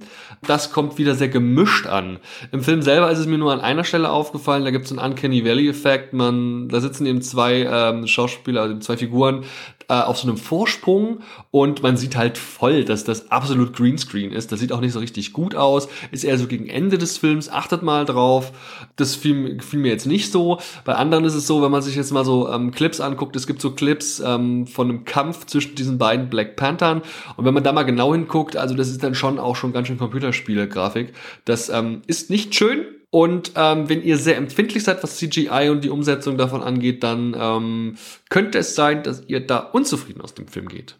Das 0.45 0.73
kommt 0.73 0.97
wieder 0.97 1.15
sehr 1.15 1.29
gemischt 1.29 1.87
an. 1.87 2.19
Im 2.51 2.61
Film 2.61 2.81
selber 2.81 3.09
ist 3.09 3.19
es 3.19 3.25
mir 3.25 3.37
nur 3.37 3.53
an 3.53 3.61
einer 3.61 3.85
Stelle 3.85 4.11
aufgefallen, 4.11 4.65
da 4.65 4.71
gibt 4.71 4.85
es 4.85 4.91
einen 4.91 4.99
Uncanny 4.99 5.45
Valley-Effekt. 5.45 6.11
Man, 6.11 6.67
da 6.67 6.81
sitzen 6.81 7.05
eben 7.05 7.21
zwei 7.21 7.61
ähm, 7.61 8.05
Schauspieler, 8.05 8.63
also 8.63 8.79
zwei 8.79 8.97
Figuren, 8.97 9.45
äh, 9.89 9.93
auf 9.93 10.19
so 10.19 10.27
einem 10.27 10.37
Vorsprung 10.37 11.21
und 11.51 11.81
man 11.81 11.97
sieht 11.97 12.15
halt 12.15 12.37
voll, 12.37 12.85
dass 12.85 13.03
das 13.05 13.31
absolut 13.31 13.75
Greenscreen 13.75 14.31
ist. 14.31 14.51
Das 14.51 14.59
sieht 14.59 14.71
auch 14.71 14.81
nicht 14.81 14.93
so 14.93 14.99
richtig 14.99 15.33
gut 15.33 15.55
aus. 15.55 15.89
Ist 16.11 16.23
eher 16.23 16.37
so 16.37 16.45
gegen 16.45 16.67
Ende 16.67 16.99
des 16.99 17.17
Films. 17.17 17.49
Achtet 17.49 17.81
mal 17.81 18.05
drauf. 18.05 18.51
Das 18.97 19.15
fiel, 19.15 19.59
fiel 19.61 19.79
mir 19.79 19.91
jetzt 19.91 20.05
nicht 20.05 20.31
so. 20.31 20.59
Bei 20.85 20.93
anderen 20.93 21.25
ist 21.25 21.33
es 21.33 21.47
so, 21.47 21.63
wenn 21.63 21.71
man 21.71 21.81
sich 21.81 21.95
jetzt 21.95 22.08
mal 22.11 22.25
so 22.25 22.49
ähm, 22.49 22.71
Clips 22.71 22.99
anguckt, 22.99 23.35
es 23.35 23.47
gibt 23.47 23.61
so 23.61 23.71
Clips 23.71 24.19
ähm, 24.19 24.67
von 24.67 24.89
einem 24.89 25.05
Kampf 25.05 25.45
zwischen 25.45 25.75
diesen 25.75 25.97
beiden 25.97 26.29
Black 26.29 26.55
Panthern 26.55 27.01
und 27.37 27.45
wenn 27.45 27.53
man 27.53 27.63
da 27.63 27.71
mal 27.71 27.83
genau 27.83 28.13
hinguckt, 28.13 28.57
also 28.57 28.75
das 28.75 28.89
ist 28.89 29.03
dann 29.03 29.15
schon 29.15 29.39
auch 29.39 29.55
schon 29.55 29.73
ganz 29.73 29.87
schön 29.87 29.97
Computerspiele-Grafik. 29.97 31.13
Das 31.45 31.69
ähm, 31.69 32.01
ist 32.07 32.29
nicht 32.29 32.55
schön, 32.55 32.85
und 33.11 33.53
ähm, 33.55 33.89
wenn 33.89 34.03
ihr 34.03 34.17
sehr 34.17 34.37
empfindlich 34.37 34.83
seid, 34.83 35.01
was 35.01 35.17
CGI 35.17 35.69
und 35.69 35.83
die 35.83 35.89
Umsetzung 35.89 36.37
davon 36.37 36.61
angeht, 36.61 37.03
dann 37.03 37.35
ähm, 37.37 37.97
könnte 38.29 38.59
es 38.59 38.75
sein, 38.75 39.01
dass 39.01 39.23
ihr 39.27 39.45
da 39.45 39.57
unzufrieden 39.57 40.21
aus 40.21 40.35
dem 40.35 40.47
Film 40.47 40.67
geht. 40.67 40.99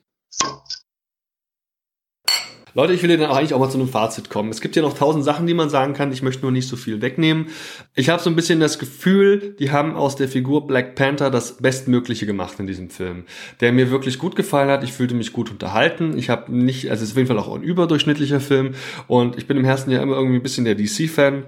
Leute, 2.74 2.94
ich 2.94 3.02
will 3.02 3.18
dann 3.18 3.32
eigentlich 3.32 3.54
auch 3.54 3.60
mal 3.60 3.70
zu 3.70 3.78
einem 3.78 3.88
Fazit 3.88 4.30
kommen. 4.30 4.50
Es 4.50 4.62
gibt 4.62 4.76
ja 4.76 4.82
noch 4.82 4.94
tausend 4.94 5.24
Sachen, 5.26 5.48
die 5.48 5.54
man 5.54 5.70
sagen 5.70 5.94
kann. 5.94 6.12
Ich 6.12 6.22
möchte 6.22 6.44
nur 6.44 6.52
nicht 6.52 6.68
so 6.68 6.76
viel 6.76 7.02
wegnehmen. 7.02 7.48
Ich 7.96 8.10
habe 8.10 8.22
so 8.22 8.30
ein 8.30 8.36
bisschen 8.36 8.60
das 8.60 8.80
Gefühl, 8.80 9.56
die 9.60 9.72
haben 9.72 9.96
aus 9.96 10.16
der 10.16 10.28
Figur 10.28 10.68
Black 10.68 10.96
Panther 10.96 11.32
das 11.32 11.58
Bestmögliche 11.58 12.26
gemacht 12.26 12.60
in 12.60 12.68
diesem 12.68 12.90
Film, 12.90 13.26
der 13.60 13.72
mir 13.72 13.92
wirklich 13.92 14.20
gut 14.20 14.36
gefallen 14.36 14.70
hat. 14.70 14.84
Ich 14.84 14.94
fühlte 14.94 15.16
mich 15.16 15.34
gut 15.34 15.50
unterhalten. 15.50 16.18
Ich 16.18 16.30
habe 16.30 16.56
nicht, 16.56 16.90
also 16.90 17.04
es 17.04 17.10
ist 17.10 17.14
auf 17.14 17.18
jeden 17.18 17.28
Fall 17.28 17.40
auch 17.40 17.56
ein 17.56 17.64
überdurchschnittlicher 17.64 18.40
Film 18.40 18.76
und 19.08 19.38
ich 19.38 19.48
bin 19.48 19.58
im 19.58 19.66
Herzen 19.66 19.92
ja 19.92 20.02
immer 20.02 20.16
irgendwie 20.16 20.38
ein 20.38 20.44
bisschen 20.44 20.66
der 20.66 20.76
DC-Fan. 20.76 21.46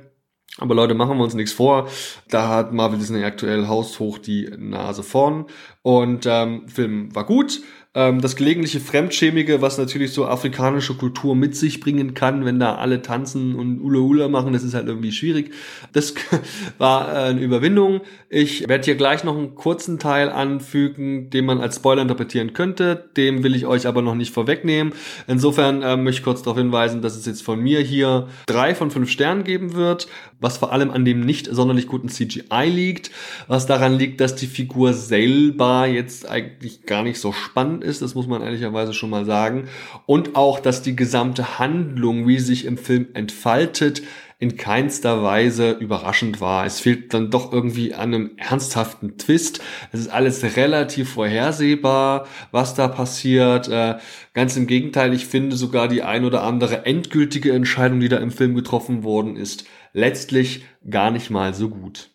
Aber 0.58 0.76
Leute, 0.76 0.96
machen 0.96 1.18
wir 1.18 1.24
uns 1.24 1.34
nichts 1.34 1.54
vor. 1.54 1.88
Da 2.30 2.50
hat 2.50 2.74
Marvel 2.74 3.00
Disney 3.00 3.24
aktuell 3.24 3.68
haushoch 3.68 4.18
die 4.18 4.50
Nase 4.58 5.02
vorn. 5.02 5.46
Und 5.82 6.26
ähm, 6.28 6.68
Film 6.68 7.16
war 7.16 7.26
gut. 7.26 7.62
Ähm, 7.94 8.22
das 8.22 8.38
gelegentliche 8.38 8.80
Fremdschämige, 8.80 9.62
was 9.62 9.78
natürlich 9.78 10.14
so 10.14 10.26
afrikanische 10.26 10.94
Kultur 10.94 11.36
mit 11.36 11.58
sich 11.58 11.82
bringen 11.82 12.14
kann, 12.14 12.46
wenn 12.46 12.58
da 12.58 12.76
alle 12.76 13.02
tanzen 13.02 13.54
und 13.56 13.82
Ula 13.82 14.00
Ula 14.00 14.28
machen, 14.30 14.54
das 14.54 14.64
ist 14.64 14.74
halt 14.74 14.88
irgendwie 14.88 15.12
schwierig. 15.12 15.54
Das 15.92 16.14
war 16.78 17.14
äh, 17.14 17.30
eine 17.32 17.42
Überwindung. 17.42 18.00
Ich 18.30 18.70
werde 18.70 18.86
hier 18.86 18.96
gleich 18.96 19.26
noch 19.26 19.38
einen 19.38 19.56
kurzen 19.56 20.00
Teil 20.00 20.30
anfügen, 20.30 21.30
den 21.32 21.44
man 21.44 21.60
als 21.60 21.76
Spoiler 21.76 22.02
interpretieren 22.02 22.54
könnte. 22.54 23.10
Dem 23.18 23.44
will 23.44 23.56
ich 23.56 23.66
euch 23.66 23.86
aber 23.86 24.02
noch 24.02 24.16
nicht 24.16 24.34
vorwegnehmen. 24.34 24.94
Insofern 25.28 25.82
äh, 25.82 25.98
möchte 25.98 26.20
ich 26.20 26.24
kurz 26.24 26.44
darauf 26.44 26.58
hinweisen, 26.58 27.02
dass 27.02 27.18
es 27.18 27.26
jetzt 27.26 27.44
von 27.44 27.60
mir 27.60 27.82
hier 27.82 28.30
drei 28.46 28.74
von 28.74 28.90
fünf 28.90 29.10
Sternen 29.10 29.44
geben 29.44 29.74
wird, 29.74 30.08
was 30.42 30.58
vor 30.58 30.74
allem 30.74 30.92
an 30.92 31.06
dem 31.06 31.22
nicht 31.22 31.48
sonderlich 31.50 31.88
guten 31.88 32.10
CGI 32.10 32.66
liegt, 32.66 33.12
was 33.48 33.68
daran 33.68 33.98
liegt, 33.98 34.20
dass 34.20 34.36
die 34.36 34.48
Figur 34.48 34.94
selber 34.94 35.86
jetzt 35.86 36.28
eigentlich 36.28 36.86
gar 36.86 37.04
nicht 37.04 37.20
so 37.20 37.32
spannend 37.32 37.84
ist, 37.84 38.02
das 38.02 38.16
muss 38.16 38.28
man 38.28 38.42
ehrlicherweise 38.42 38.94
schon 38.94 39.12
mal 39.12 39.26
sagen. 39.26 39.70
Und 40.06 40.36
auch, 40.36 40.60
dass 40.60 40.82
die 40.82 40.96
gesamte 40.96 41.60
Handlung, 41.60 42.28
wie 42.28 42.40
sich 42.40 42.66
im 42.66 42.78
Film 42.78 43.08
entfaltet, 43.14 44.02
in 44.42 44.58
keinster 44.58 45.22
Weise 45.22 45.70
überraschend 45.70 46.42
war. 46.42 46.66
Es 46.66 46.80
fehlt 46.80 47.14
dann 47.14 47.30
doch 47.30 47.54
irgendwie 47.54 47.94
an 47.94 48.12
einem 48.12 48.32
ernsthaften 48.38 49.20
Twist. 49.20 49.62
Es 49.92 50.00
ist 50.00 50.10
alles 50.10 50.58
relativ 50.58 51.12
vorhersehbar, 51.12 52.26
was 52.50 52.74
da 52.74 52.88
passiert. 52.88 53.68
Äh, 53.68 54.00
ganz 54.34 54.58
im 54.58 54.66
Gegenteil, 54.66 55.14
ich 55.14 55.28
finde 55.28 55.56
sogar 55.56 55.88
die 55.88 56.02
ein 56.02 56.26
oder 56.26 56.42
andere 56.42 56.88
endgültige 56.88 57.54
Entscheidung, 57.54 58.00
die 58.00 58.10
da 58.10 58.18
im 58.18 58.32
Film 58.32 58.56
getroffen 58.56 59.04
worden 59.04 59.36
ist, 59.36 59.66
letztlich 59.94 60.66
gar 60.90 61.12
nicht 61.12 61.30
mal 61.30 61.54
so 61.54 61.70
gut. 61.70 62.12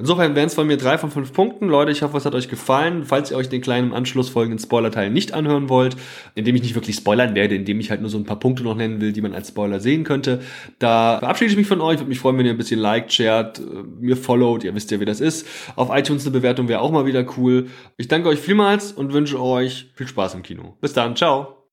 Insofern 0.00 0.34
wären 0.34 0.46
es 0.46 0.54
von 0.54 0.66
mir 0.66 0.78
drei 0.78 0.96
von 0.96 1.10
fünf 1.10 1.34
Punkten. 1.34 1.68
Leute, 1.68 1.92
ich 1.92 2.00
hoffe, 2.00 2.16
es 2.16 2.24
hat 2.24 2.34
euch 2.34 2.48
gefallen. 2.48 3.04
Falls 3.04 3.30
ihr 3.30 3.36
euch 3.36 3.50
den 3.50 3.60
kleinen 3.60 3.92
Anschluss 3.92 4.30
folgenden 4.30 4.58
Spoiler-Teil 4.58 5.10
nicht 5.10 5.34
anhören 5.34 5.68
wollt, 5.68 5.94
indem 6.34 6.56
ich 6.56 6.62
nicht 6.62 6.74
wirklich 6.74 6.96
spoilern 6.96 7.34
werde, 7.34 7.54
indem 7.54 7.80
ich 7.80 7.90
halt 7.90 8.00
nur 8.00 8.08
so 8.08 8.16
ein 8.16 8.24
paar 8.24 8.38
Punkte 8.38 8.62
noch 8.62 8.74
nennen 8.74 9.02
will, 9.02 9.12
die 9.12 9.20
man 9.20 9.34
als 9.34 9.48
Spoiler 9.48 9.78
sehen 9.78 10.04
könnte, 10.04 10.40
da 10.78 11.18
verabschiede 11.18 11.50
ich 11.50 11.56
mich 11.58 11.66
von 11.66 11.82
euch. 11.82 11.98
Würde 11.98 12.08
mich 12.08 12.18
freuen, 12.18 12.38
wenn 12.38 12.46
ihr 12.46 12.52
ein 12.52 12.58
bisschen 12.58 12.80
liked, 12.80 13.12
shared, 13.12 13.58
äh, 13.58 13.62
mir 14.00 14.16
followt. 14.16 14.64
Ihr 14.64 14.74
wisst 14.74 14.90
ja, 14.90 15.00
wie 15.00 15.04
das 15.04 15.20
ist. 15.20 15.46
Auf 15.76 15.90
iTunes 15.94 16.24
eine 16.24 16.32
Bewertung 16.32 16.68
wäre 16.68 16.80
auch 16.80 16.90
mal 16.90 17.04
wieder 17.04 17.26
cool. 17.36 17.68
Ich 17.98 18.08
danke 18.08 18.30
euch 18.30 18.40
vielmals 18.40 18.92
und 18.92 19.12
wünsche 19.12 19.38
euch 19.38 19.92
viel 19.94 20.08
Spaß 20.08 20.34
im 20.34 20.42
Kino. 20.42 20.78
Bis 20.80 20.94
dann. 20.94 21.14
Ciao. 21.14 21.68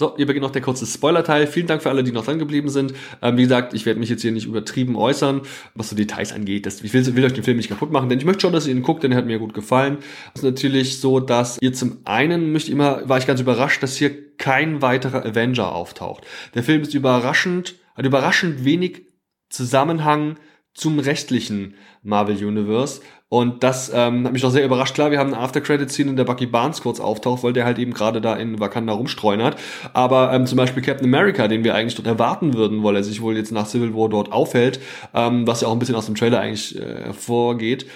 So, 0.00 0.16
hier 0.16 0.24
beginnt 0.24 0.44
noch 0.44 0.50
der 0.50 0.62
kurze 0.62 0.86
Spoiler-Teil. 0.86 1.46
Vielen 1.46 1.66
Dank 1.66 1.82
für 1.82 1.90
alle, 1.90 2.02
die 2.02 2.10
noch 2.10 2.24
dran 2.24 2.38
geblieben 2.38 2.70
sind. 2.70 2.94
Ähm, 3.20 3.36
wie 3.36 3.42
gesagt, 3.42 3.74
ich 3.74 3.84
werde 3.84 4.00
mich 4.00 4.08
jetzt 4.08 4.22
hier 4.22 4.32
nicht 4.32 4.46
übertrieben 4.46 4.96
äußern, 4.96 5.42
was 5.74 5.90
so 5.90 5.94
Details 5.94 6.32
angeht. 6.32 6.64
Das, 6.64 6.80
ich 6.80 6.94
will, 6.94 7.14
will, 7.14 7.24
euch 7.26 7.34
den 7.34 7.44
Film 7.44 7.58
nicht 7.58 7.68
kaputt 7.68 7.92
machen, 7.92 8.08
denn 8.08 8.18
ich 8.18 8.24
möchte 8.24 8.40
schon, 8.40 8.54
dass 8.54 8.66
ihr 8.66 8.74
ihn 8.74 8.80
guckt, 8.80 9.02
denn 9.02 9.12
er 9.12 9.18
hat 9.18 9.26
mir 9.26 9.38
gut 9.38 9.52
gefallen. 9.52 9.98
Es 10.32 10.40
ist 10.40 10.44
natürlich 10.44 11.00
so, 11.00 11.20
dass 11.20 11.58
ihr 11.60 11.74
zum 11.74 11.98
einen 12.06 12.50
möchte 12.50 12.72
immer, 12.72 13.06
war 13.10 13.18
ich 13.18 13.26
ganz 13.26 13.42
überrascht, 13.42 13.82
dass 13.82 13.98
hier 13.98 14.38
kein 14.38 14.80
weiterer 14.80 15.22
Avenger 15.26 15.74
auftaucht. 15.74 16.24
Der 16.54 16.62
Film 16.62 16.80
ist 16.80 16.94
überraschend, 16.94 17.74
hat 17.94 18.06
überraschend 18.06 18.64
wenig 18.64 19.02
Zusammenhang 19.50 20.38
zum 20.72 20.98
restlichen 20.98 21.74
Marvel 22.02 22.42
Universe. 22.42 23.02
Und 23.30 23.62
das 23.62 23.92
ähm, 23.94 24.26
hat 24.26 24.32
mich 24.32 24.42
doch 24.42 24.50
sehr 24.50 24.64
überrascht. 24.64 24.94
Klar, 24.94 25.12
wir 25.12 25.20
haben 25.20 25.32
eine 25.32 25.40
After-Credit-Scene, 25.40 26.10
in 26.10 26.16
der 26.16 26.24
Bucky 26.24 26.46
Barnes 26.46 26.80
kurz 26.80 26.98
auftaucht, 26.98 27.44
weil 27.44 27.52
der 27.52 27.64
halt 27.64 27.78
eben 27.78 27.94
gerade 27.94 28.20
da 28.20 28.34
in 28.34 28.58
Wakanda 28.58 28.92
rumstreunert. 28.92 29.56
Aber 29.92 30.32
ähm, 30.32 30.46
zum 30.46 30.56
Beispiel 30.56 30.82
Captain 30.82 31.06
America, 31.06 31.46
den 31.46 31.62
wir 31.62 31.76
eigentlich 31.76 31.94
dort 31.94 32.08
erwarten 32.08 32.54
würden, 32.54 32.82
weil 32.82 32.96
er 32.96 33.04
sich 33.04 33.22
wohl 33.22 33.36
jetzt 33.36 33.52
nach 33.52 33.66
Civil 33.66 33.94
War 33.94 34.08
dort 34.08 34.32
aufhält, 34.32 34.80
ähm, 35.14 35.46
was 35.46 35.60
ja 35.60 35.68
auch 35.68 35.72
ein 35.72 35.78
bisschen 35.78 35.94
aus 35.94 36.06
dem 36.06 36.16
Trailer 36.16 36.40
eigentlich 36.40 36.76
äh, 36.76 37.04
hervorgeht, 37.04 37.86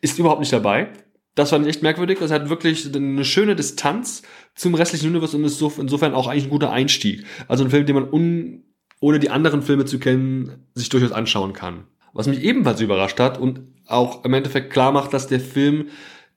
ist 0.00 0.20
überhaupt 0.20 0.38
nicht 0.38 0.52
dabei. 0.52 0.90
Das 1.34 1.50
fand 1.50 1.66
ich 1.66 1.70
echt 1.70 1.82
merkwürdig. 1.82 2.20
Es 2.20 2.30
hat 2.30 2.48
wirklich 2.48 2.94
eine 2.94 3.24
schöne 3.24 3.56
Distanz 3.56 4.22
zum 4.54 4.76
restlichen 4.76 5.08
Universe 5.08 5.36
und 5.36 5.42
ist 5.42 5.58
so, 5.58 5.72
insofern 5.76 6.14
auch 6.14 6.28
eigentlich 6.28 6.44
ein 6.44 6.50
guter 6.50 6.70
Einstieg. 6.70 7.24
Also 7.48 7.64
ein 7.64 7.70
Film, 7.70 7.86
den 7.86 7.96
man 7.96 8.08
un, 8.08 8.62
ohne 9.00 9.18
die 9.18 9.30
anderen 9.30 9.62
Filme 9.62 9.86
zu 9.86 9.98
kennen, 9.98 10.68
sich 10.74 10.88
durchaus 10.88 11.10
anschauen 11.10 11.52
kann. 11.52 11.88
Was 12.14 12.26
mich 12.26 12.42
ebenfalls 12.42 12.80
überrascht 12.80 13.20
hat 13.20 13.38
und 13.38 13.60
auch 13.86 14.24
im 14.24 14.32
Endeffekt 14.32 14.72
klar 14.72 14.92
macht, 14.92 15.12
dass 15.12 15.26
der 15.26 15.40
Film 15.40 15.88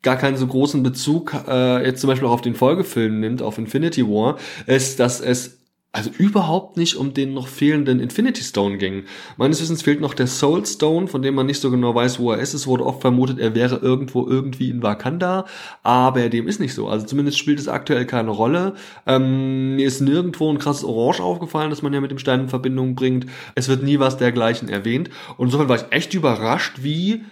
gar 0.01 0.17
keinen 0.17 0.37
so 0.37 0.47
großen 0.47 0.83
Bezug 0.83 1.33
äh, 1.47 1.85
jetzt 1.85 2.01
zum 2.01 2.09
Beispiel 2.09 2.27
auch 2.27 2.33
auf 2.33 2.41
den 2.41 2.55
Folgefilm 2.55 3.19
nimmt, 3.19 3.41
auf 3.41 3.57
Infinity 3.57 4.05
War, 4.05 4.37
ist, 4.65 4.99
dass 4.99 5.21
es 5.21 5.56
also 5.97 6.11
überhaupt 6.17 6.77
nicht 6.77 6.95
um 6.95 7.13
den 7.13 7.33
noch 7.33 7.47
fehlenden 7.47 7.99
Infinity 7.99 8.43
Stone 8.43 8.77
ging. 8.77 9.05
Meines 9.35 9.59
Wissens 9.61 9.81
fehlt 9.81 9.99
noch 9.99 10.13
der 10.13 10.27
Soul 10.27 10.65
Stone, 10.65 11.07
von 11.07 11.23
dem 11.23 11.33
man 11.33 11.47
nicht 11.47 11.59
so 11.59 11.71
genau 11.71 11.95
weiß, 11.95 12.19
wo 12.19 12.31
er 12.31 12.39
ist. 12.39 12.53
Es 12.53 12.67
wurde 12.67 12.85
oft 12.85 13.01
vermutet, 13.01 13.39
er 13.39 13.55
wäre 13.55 13.77
irgendwo 13.77 14.27
irgendwie 14.27 14.69
in 14.69 14.83
Wakanda, 14.83 15.45
aber 15.81 16.29
dem 16.29 16.47
ist 16.47 16.59
nicht 16.59 16.75
so. 16.75 16.87
Also 16.87 17.05
zumindest 17.07 17.39
spielt 17.39 17.59
es 17.59 17.67
aktuell 17.67 18.05
keine 18.05 18.29
Rolle. 18.29 18.75
Ähm, 19.07 19.75
mir 19.75 19.87
ist 19.87 20.01
nirgendwo 20.01 20.51
ein 20.51 20.59
krasses 20.59 20.83
Orange 20.83 21.21
aufgefallen, 21.21 21.71
das 21.71 21.81
man 21.81 21.93
ja 21.93 22.01
mit 22.01 22.11
dem 22.11 22.19
Stein 22.19 22.41
in 22.41 22.49
Verbindung 22.49 22.93
bringt. 22.93 23.25
Es 23.55 23.67
wird 23.67 23.81
nie 23.81 23.97
was 23.97 24.17
dergleichen 24.17 24.69
erwähnt. 24.69 25.09
Und 25.37 25.47
insofern 25.47 25.69
war 25.69 25.77
ich 25.77 25.91
echt 25.91 26.13
überrascht, 26.13 26.83
wie 26.83 27.23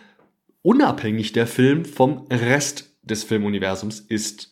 unabhängig 0.63 1.33
der 1.33 1.45
Film 1.45 1.85
vom 1.85 2.25
Rest 2.31 2.95
des 3.03 3.23
Filmuniversums 3.23 3.99
ist. 3.99 4.51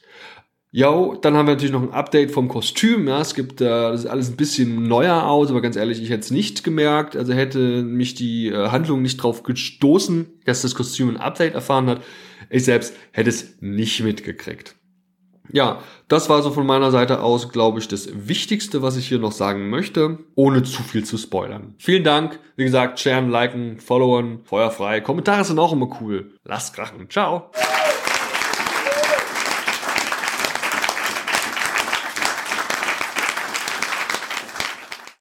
Jo, 0.76 1.16
dann 1.22 1.38
haben 1.38 1.46
wir 1.46 1.54
natürlich 1.54 1.72
noch 1.72 1.84
ein 1.84 1.94
Update 1.94 2.32
vom 2.32 2.48
Kostüm. 2.48 3.08
Ja, 3.08 3.22
es 3.22 3.36
gibt, 3.36 3.62
äh, 3.62 3.66
das 3.66 4.06
ist 4.06 4.06
alles 4.08 4.32
ein 4.32 4.38
bisschen 4.38 4.88
neuer 4.88 5.28
aus, 5.28 5.52
aber 5.52 5.62
ganz 5.62 5.76
ehrlich, 5.76 6.02
ich 6.02 6.10
hätte 6.10 6.22
es 6.22 6.32
nicht 6.32 6.64
gemerkt. 6.64 7.16
Also 7.16 7.32
hätte 7.32 7.84
mich 7.84 8.16
die 8.16 8.48
äh, 8.48 8.70
Handlung 8.70 9.04
nicht 9.04 9.18
drauf 9.18 9.44
gestoßen, 9.44 10.26
dass 10.46 10.64
das 10.64 10.74
Kostüm 10.74 11.10
ein 11.10 11.18
Update 11.18 11.54
erfahren 11.54 11.86
hat. 11.86 12.02
Ich 12.50 12.66
selbst 12.66 12.96
hätte 13.12 13.30
es 13.30 13.62
nicht 13.62 14.02
mitgekriegt. 14.02 14.76
Ja, 15.52 15.84
das 16.08 16.28
war 16.30 16.42
so 16.42 16.50
von 16.50 16.66
meiner 16.66 16.90
Seite 16.90 17.22
aus, 17.22 17.50
glaube 17.50 17.78
ich, 17.78 17.88
das 17.88 18.10
Wichtigste, 18.28 18.82
was 18.82 18.98
ich 18.98 19.08
hier 19.08 19.20
noch 19.20 19.32
sagen 19.32 19.70
möchte, 19.70 20.18
ohne 20.34 20.64
zu 20.64 20.82
viel 20.82 21.06
zu 21.06 21.20
spoilern. 21.20 21.76
Vielen 21.78 22.04
Dank. 22.04 22.40
Wie 22.56 22.64
gesagt, 22.64 23.00
sharen, 23.00 23.30
liken, 23.30 23.80
followen, 23.80 24.40
feuerfrei. 24.44 25.02
Kommentare 25.02 25.44
sind 25.44 25.60
auch 25.60 25.74
immer 25.74 25.96
cool. 26.02 26.34
Lasst 26.44 26.76
krachen. 26.76 27.12
Ciao. 27.12 27.52